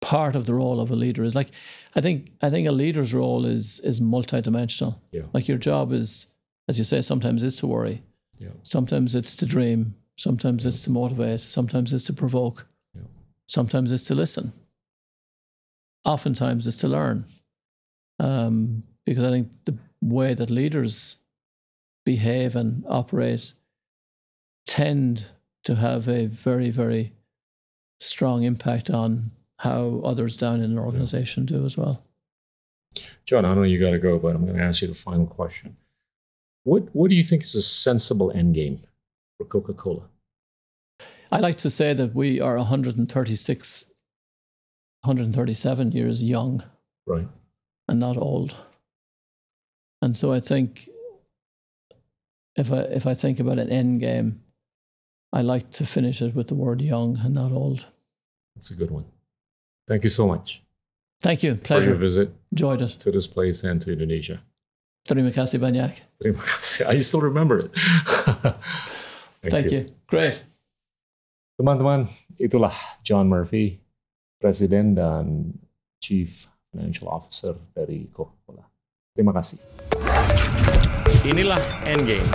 [0.00, 1.34] part of the role of a leader is.
[1.34, 1.50] Like,
[1.94, 4.96] I think I think a leader's role is is multidimensional.
[5.12, 5.22] Yeah.
[5.32, 6.26] Like your job is,
[6.68, 8.02] as you say, sometimes is to worry,
[8.38, 8.50] Yeah.
[8.62, 13.02] sometimes it's to dream, sometimes it's to motivate, sometimes it's to provoke, Yeah.
[13.46, 14.52] sometimes it's to listen.
[16.04, 17.24] Oftentimes it's to learn.
[18.20, 21.16] Um, because I think the way that leaders
[22.04, 23.52] behave and operate
[24.66, 25.26] tend
[25.64, 27.12] to have a very, very
[28.00, 32.02] strong impact on how others down in an organization do as well.
[33.26, 35.26] John, I know you got to go, but I'm going to ask you the final
[35.26, 35.76] question.
[36.64, 38.80] What What do you think is a sensible end game
[39.36, 40.08] for Coca Cola?
[41.30, 43.84] I like to say that we are 136,
[45.02, 46.62] 137 years young
[47.06, 47.28] Right.
[47.88, 48.56] and not old.
[50.00, 50.88] And so I think
[52.56, 54.40] if I if I think about an end game,
[55.32, 57.84] I like to finish it with the word young and not old.
[58.54, 59.04] That's a good one.
[59.88, 60.60] Thank you so much
[61.24, 61.56] Thank you.
[61.56, 61.98] for your Pleasure.
[61.98, 63.00] visit Enjoyed it.
[63.02, 64.38] to this place and to Indonesia.
[65.08, 65.96] Terima kasih banyak.
[66.20, 66.84] Terima kasih.
[66.86, 67.72] I still remember it.
[69.42, 69.82] Thank, Thank you.
[70.06, 70.44] Great.
[71.58, 72.06] Teman-teman,
[72.38, 73.80] itulah John Murphy,
[74.38, 75.56] Presiden dan
[75.98, 78.62] Chief Financial Officer dari Coca-Cola.
[79.16, 79.58] Terima kasih.
[81.26, 82.28] Inilah Endgame.